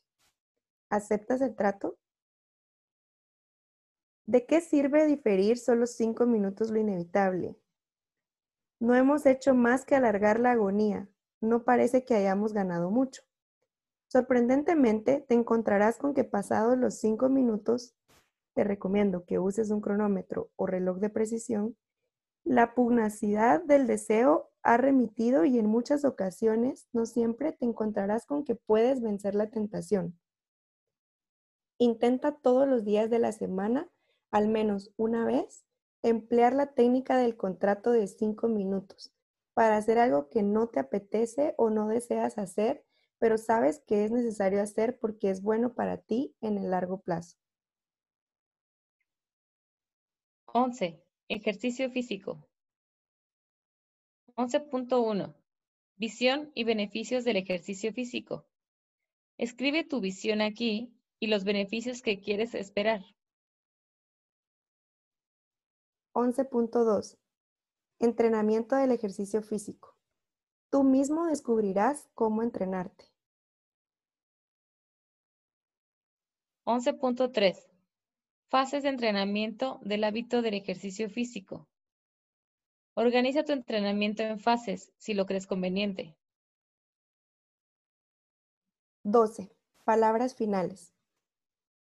¿Aceptas 0.88 1.42
el 1.42 1.54
trato? 1.56 1.98
¿De 4.24 4.46
qué 4.46 4.62
sirve 4.62 5.04
diferir 5.04 5.58
solo 5.58 5.86
cinco 5.86 6.24
minutos 6.24 6.70
lo 6.70 6.78
inevitable? 6.78 7.60
No 8.80 8.94
hemos 8.94 9.26
hecho 9.26 9.54
más 9.54 9.84
que 9.84 9.94
alargar 9.94 10.40
la 10.40 10.52
agonía, 10.52 11.08
no 11.40 11.64
parece 11.64 12.04
que 12.04 12.14
hayamos 12.14 12.52
ganado 12.52 12.90
mucho. 12.90 13.22
Sorprendentemente, 14.08 15.24
te 15.26 15.34
encontrarás 15.34 15.98
con 15.98 16.14
que 16.14 16.24
pasados 16.24 16.78
los 16.78 16.94
cinco 16.98 17.28
minutos, 17.28 17.94
te 18.54 18.64
recomiendo 18.64 19.24
que 19.24 19.38
uses 19.38 19.70
un 19.70 19.80
cronómetro 19.80 20.50
o 20.56 20.66
reloj 20.66 20.98
de 20.98 21.10
precisión, 21.10 21.76
la 22.44 22.74
pugnacidad 22.74 23.62
del 23.64 23.88
deseo 23.88 24.50
ha 24.62 24.76
remitido 24.76 25.44
y 25.44 25.58
en 25.58 25.66
muchas 25.66 26.04
ocasiones, 26.04 26.86
no 26.92 27.04
siempre, 27.04 27.52
te 27.52 27.64
encontrarás 27.64 28.24
con 28.24 28.44
que 28.44 28.54
puedes 28.54 29.02
vencer 29.02 29.34
la 29.34 29.50
tentación. 29.50 30.18
Intenta 31.78 32.36
todos 32.36 32.68
los 32.68 32.84
días 32.84 33.10
de 33.10 33.18
la 33.18 33.32
semana, 33.32 33.90
al 34.30 34.48
menos 34.48 34.92
una 34.96 35.24
vez, 35.26 35.64
emplear 36.02 36.54
la 36.54 36.72
técnica 36.72 37.18
del 37.18 37.36
contrato 37.36 37.90
de 37.90 38.06
cinco 38.06 38.46
minutos 38.48 39.15
para 39.56 39.78
hacer 39.78 39.98
algo 39.98 40.28
que 40.28 40.42
no 40.42 40.68
te 40.68 40.80
apetece 40.80 41.54
o 41.56 41.70
no 41.70 41.88
deseas 41.88 42.36
hacer, 42.36 42.84
pero 43.18 43.38
sabes 43.38 43.80
que 43.86 44.04
es 44.04 44.10
necesario 44.10 44.60
hacer 44.60 44.98
porque 44.98 45.30
es 45.30 45.40
bueno 45.40 45.72
para 45.72 45.96
ti 45.96 46.36
en 46.42 46.58
el 46.58 46.68
largo 46.68 47.00
plazo. 47.00 47.38
11. 50.44 51.02
Ejercicio 51.28 51.90
físico. 51.90 52.46
11.1. 54.34 55.34
Visión 55.96 56.50
y 56.54 56.64
beneficios 56.64 57.24
del 57.24 57.38
ejercicio 57.38 57.94
físico. 57.94 58.46
Escribe 59.38 59.84
tu 59.84 60.02
visión 60.02 60.42
aquí 60.42 60.92
y 61.18 61.28
los 61.28 61.44
beneficios 61.44 62.02
que 62.02 62.20
quieres 62.20 62.54
esperar. 62.54 63.02
11.2. 66.12 67.16
Entrenamiento 67.98 68.76
del 68.76 68.92
ejercicio 68.92 69.42
físico. 69.42 69.96
Tú 70.70 70.84
mismo 70.84 71.26
descubrirás 71.26 72.08
cómo 72.14 72.42
entrenarte. 72.42 73.06
11.3. 76.64 77.56
Fases 78.48 78.82
de 78.82 78.90
entrenamiento 78.90 79.80
del 79.82 80.04
hábito 80.04 80.42
del 80.42 80.54
ejercicio 80.54 81.08
físico. 81.08 81.68
Organiza 82.94 83.44
tu 83.44 83.52
entrenamiento 83.52 84.22
en 84.22 84.40
fases 84.40 84.92
si 84.98 85.14
lo 85.14 85.24
crees 85.24 85.46
conveniente. 85.46 86.16
12. 89.04 89.50
Palabras 89.84 90.34
finales. 90.34 90.92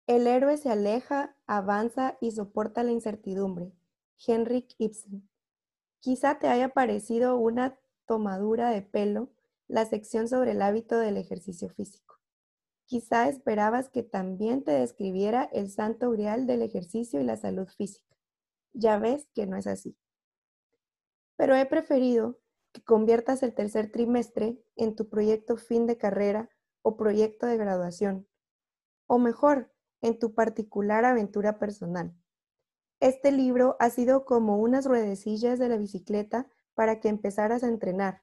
El 0.06 0.26
héroe 0.26 0.56
se 0.56 0.70
aleja, 0.70 1.36
avanza 1.46 2.16
y 2.20 2.30
soporta 2.30 2.82
la 2.82 2.92
incertidumbre. 2.92 3.72
Henrik 4.26 4.74
Ibsen. 4.78 5.27
Quizá 6.01 6.38
te 6.38 6.49
haya 6.49 6.68
parecido 6.68 7.36
una 7.36 7.78
tomadura 8.07 8.70
de 8.70 8.82
pelo 8.82 9.30
la 9.66 9.84
sección 9.84 10.28
sobre 10.28 10.53
el 10.53 10.62
hábito 10.62 10.99
del 10.99 11.16
ejercicio 11.16 11.68
físico. 11.68 12.18
Quizá 12.86 13.28
esperabas 13.28 13.90
que 13.90 14.03
también 14.03 14.64
te 14.64 14.72
describiera 14.72 15.44
el 15.53 15.70
santo 15.70 16.11
grial 16.11 16.46
del 16.46 16.62
ejercicio 16.62 17.20
y 17.20 17.24
la 17.24 17.36
salud 17.36 17.68
física. 17.68 18.16
Ya 18.72 18.99
ves 18.99 19.28
que 19.34 19.46
no 19.46 19.57
es 19.57 19.66
así. 19.66 19.96
Pero 21.36 21.55
he 21.55 21.66
preferido 21.66 22.38
que 22.72 22.82
conviertas 22.82 23.42
el 23.42 23.55
tercer 23.55 23.92
trimestre 23.92 24.59
en 24.76 24.96
tu 24.96 25.09
proyecto 25.09 25.57
fin 25.57 25.86
de 25.86 25.99
carrera 25.99 26.49
o 26.82 26.96
proyecto 26.96 27.46
de 27.46 27.57
graduación. 27.57 28.26
O 29.07 29.18
mejor, 29.18 29.70
en 30.01 30.18
tu 30.18 30.34
particular 30.34 31.05
aventura 31.05 31.59
personal. 31.59 32.14
Este 33.01 33.30
libro 33.30 33.76
ha 33.78 33.90
sido 33.90 34.24
como 34.24 34.59
unas 34.59 34.84
ruedecillas 34.84 35.61
de 35.61 35.68
la 35.68 35.76
bicicleta 35.76 36.49
para 36.74 36.99
que 36.99 37.09
empezaras 37.09 37.62
a 37.62 37.68
entrenar. 37.68 38.22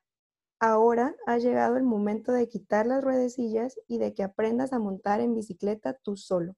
Ahora 0.60 1.16
ha 1.28 1.38
llegado 1.38 1.78
el 1.78 1.84
momento 1.84 2.34
de 2.34 2.50
quitar 2.50 2.86
las 2.86 3.04
ruedecillas 3.04 3.80
y 3.88 4.00
de 4.00 4.14
que 4.14 4.24
aprendas 4.24 4.74
a 4.74 4.80
montar 4.80 5.22
en 5.22 5.34
bicicleta 5.34 5.94
tú 5.94 6.18
solo. 6.18 6.56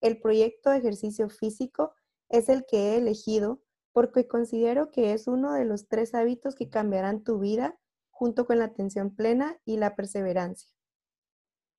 El 0.00 0.20
proyecto 0.20 0.70
de 0.70 0.78
ejercicio 0.78 1.28
físico 1.28 1.94
es 2.30 2.48
el 2.48 2.64
que 2.66 2.92
he 2.92 2.96
elegido 2.96 3.62
porque 3.92 4.26
considero 4.26 4.90
que 4.90 5.12
es 5.12 5.26
uno 5.28 5.52
de 5.52 5.64
los 5.64 5.86
tres 5.86 6.14
hábitos 6.14 6.54
que 6.54 6.70
cambiarán 6.70 7.24
tu 7.24 7.38
vida 7.38 7.78
junto 8.10 8.46
con 8.46 8.58
la 8.58 8.66
atención 8.66 9.14
plena 9.14 9.58
y 9.64 9.76
la 9.76 9.96
perseverancia. 9.96 10.70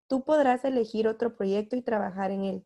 Tú 0.07 0.23
podrás 0.23 0.63
elegir 0.63 1.07
otro 1.07 1.35
proyecto 1.35 1.75
y 1.75 1.81
trabajar 1.81 2.29
en 2.31 2.43
él. 2.43 2.65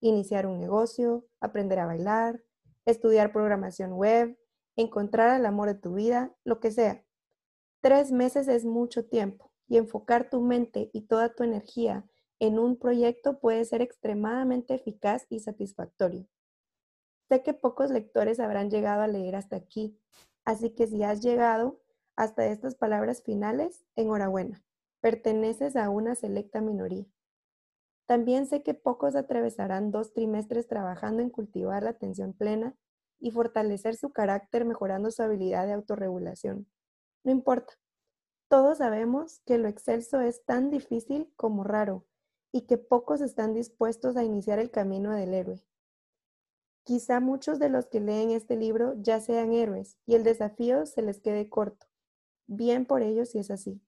Iniciar 0.00 0.46
un 0.46 0.60
negocio, 0.60 1.26
aprender 1.40 1.78
a 1.78 1.86
bailar, 1.86 2.42
estudiar 2.84 3.32
programación 3.32 3.92
web, 3.92 4.38
encontrar 4.76 5.38
el 5.38 5.46
amor 5.46 5.68
de 5.68 5.74
tu 5.74 5.94
vida, 5.94 6.34
lo 6.44 6.60
que 6.60 6.70
sea. 6.70 7.04
Tres 7.80 8.12
meses 8.12 8.48
es 8.48 8.64
mucho 8.64 9.06
tiempo 9.06 9.52
y 9.68 9.78
enfocar 9.78 10.30
tu 10.30 10.40
mente 10.40 10.90
y 10.92 11.02
toda 11.02 11.34
tu 11.34 11.44
energía 11.44 12.04
en 12.38 12.58
un 12.58 12.78
proyecto 12.78 13.38
puede 13.38 13.64
ser 13.64 13.80
extremadamente 13.80 14.74
eficaz 14.74 15.26
y 15.30 15.40
satisfactorio. 15.40 16.26
Sé 17.28 17.42
que 17.42 17.54
pocos 17.54 17.90
lectores 17.90 18.38
habrán 18.38 18.70
llegado 18.70 19.02
a 19.02 19.08
leer 19.08 19.36
hasta 19.36 19.56
aquí, 19.56 19.98
así 20.44 20.70
que 20.70 20.86
si 20.86 21.02
has 21.02 21.22
llegado 21.22 21.80
hasta 22.14 22.46
estas 22.46 22.74
palabras 22.74 23.22
finales, 23.22 23.84
enhorabuena 23.96 24.62
perteneces 25.06 25.76
a 25.76 25.88
una 25.88 26.16
selecta 26.16 26.60
minoría. 26.60 27.06
También 28.06 28.46
sé 28.46 28.62
que 28.62 28.74
pocos 28.74 29.16
atravesarán 29.16 29.90
dos 29.90 30.12
trimestres 30.12 30.68
trabajando 30.68 31.22
en 31.22 31.30
cultivar 31.30 31.82
la 31.82 31.90
atención 31.90 32.32
plena 32.32 32.76
y 33.18 33.32
fortalecer 33.32 33.96
su 33.96 34.12
carácter 34.12 34.64
mejorando 34.64 35.10
su 35.10 35.22
habilidad 35.22 35.66
de 35.66 35.72
autorregulación. 35.72 36.68
No 37.24 37.32
importa. 37.32 37.74
Todos 38.48 38.78
sabemos 38.78 39.40
que 39.44 39.58
lo 39.58 39.66
excelso 39.66 40.20
es 40.20 40.44
tan 40.44 40.70
difícil 40.70 41.32
como 41.34 41.64
raro 41.64 42.06
y 42.52 42.62
que 42.62 42.78
pocos 42.78 43.20
están 43.20 43.54
dispuestos 43.54 44.16
a 44.16 44.22
iniciar 44.22 44.60
el 44.60 44.70
camino 44.70 45.10
del 45.10 45.34
héroe. 45.34 45.66
Quizá 46.84 47.18
muchos 47.18 47.58
de 47.58 47.68
los 47.68 47.86
que 47.86 47.98
leen 47.98 48.30
este 48.30 48.54
libro 48.56 48.94
ya 49.02 49.18
sean 49.18 49.52
héroes 49.52 49.98
y 50.06 50.14
el 50.14 50.22
desafío 50.22 50.86
se 50.86 51.02
les 51.02 51.20
quede 51.20 51.48
corto. 51.48 51.86
Bien 52.46 52.86
por 52.86 53.02
ellos 53.02 53.30
si 53.30 53.40
es 53.40 53.50
así. 53.50 53.82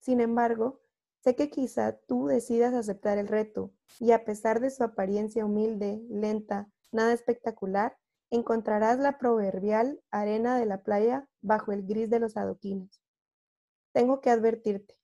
Sin 0.00 0.20
embargo, 0.20 0.82
sé 1.22 1.36
que 1.36 1.50
quizá 1.50 1.98
tú 2.06 2.26
decidas 2.26 2.74
aceptar 2.74 3.18
el 3.18 3.28
reto 3.28 3.72
y 3.98 4.12
a 4.12 4.24
pesar 4.24 4.60
de 4.60 4.70
su 4.70 4.82
apariencia 4.84 5.44
humilde, 5.44 6.02
lenta, 6.08 6.68
nada 6.92 7.12
espectacular, 7.12 7.96
encontrarás 8.30 8.98
la 8.98 9.18
proverbial 9.18 10.00
arena 10.10 10.58
de 10.58 10.66
la 10.66 10.82
playa 10.82 11.28
bajo 11.40 11.72
el 11.72 11.86
gris 11.86 12.10
de 12.10 12.20
los 12.20 12.36
adoquines. 12.36 13.00
Tengo 13.92 14.20
que 14.20 14.30
advertirte, 14.30 14.96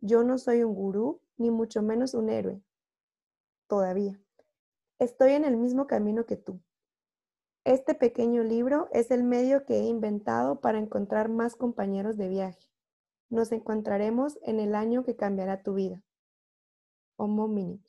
yo 0.00 0.24
no 0.24 0.38
soy 0.38 0.62
un 0.62 0.74
gurú 0.74 1.20
ni 1.36 1.50
mucho 1.50 1.82
menos 1.82 2.14
un 2.14 2.30
héroe. 2.30 2.62
Todavía. 3.66 4.18
Estoy 4.98 5.32
en 5.32 5.44
el 5.44 5.56
mismo 5.56 5.86
camino 5.86 6.24
que 6.24 6.36
tú. 6.36 6.60
Este 7.64 7.94
pequeño 7.94 8.42
libro 8.42 8.88
es 8.92 9.10
el 9.10 9.22
medio 9.22 9.66
que 9.66 9.74
he 9.74 9.84
inventado 9.84 10.60
para 10.60 10.78
encontrar 10.78 11.28
más 11.28 11.54
compañeros 11.54 12.16
de 12.16 12.28
viaje. 12.28 12.69
Nos 13.30 13.52
encontraremos 13.52 14.38
en 14.42 14.60
el 14.60 14.74
año 14.74 15.04
que 15.04 15.16
cambiará 15.16 15.62
tu 15.62 15.74
vida. 15.74 16.02
Homo. 17.16 17.80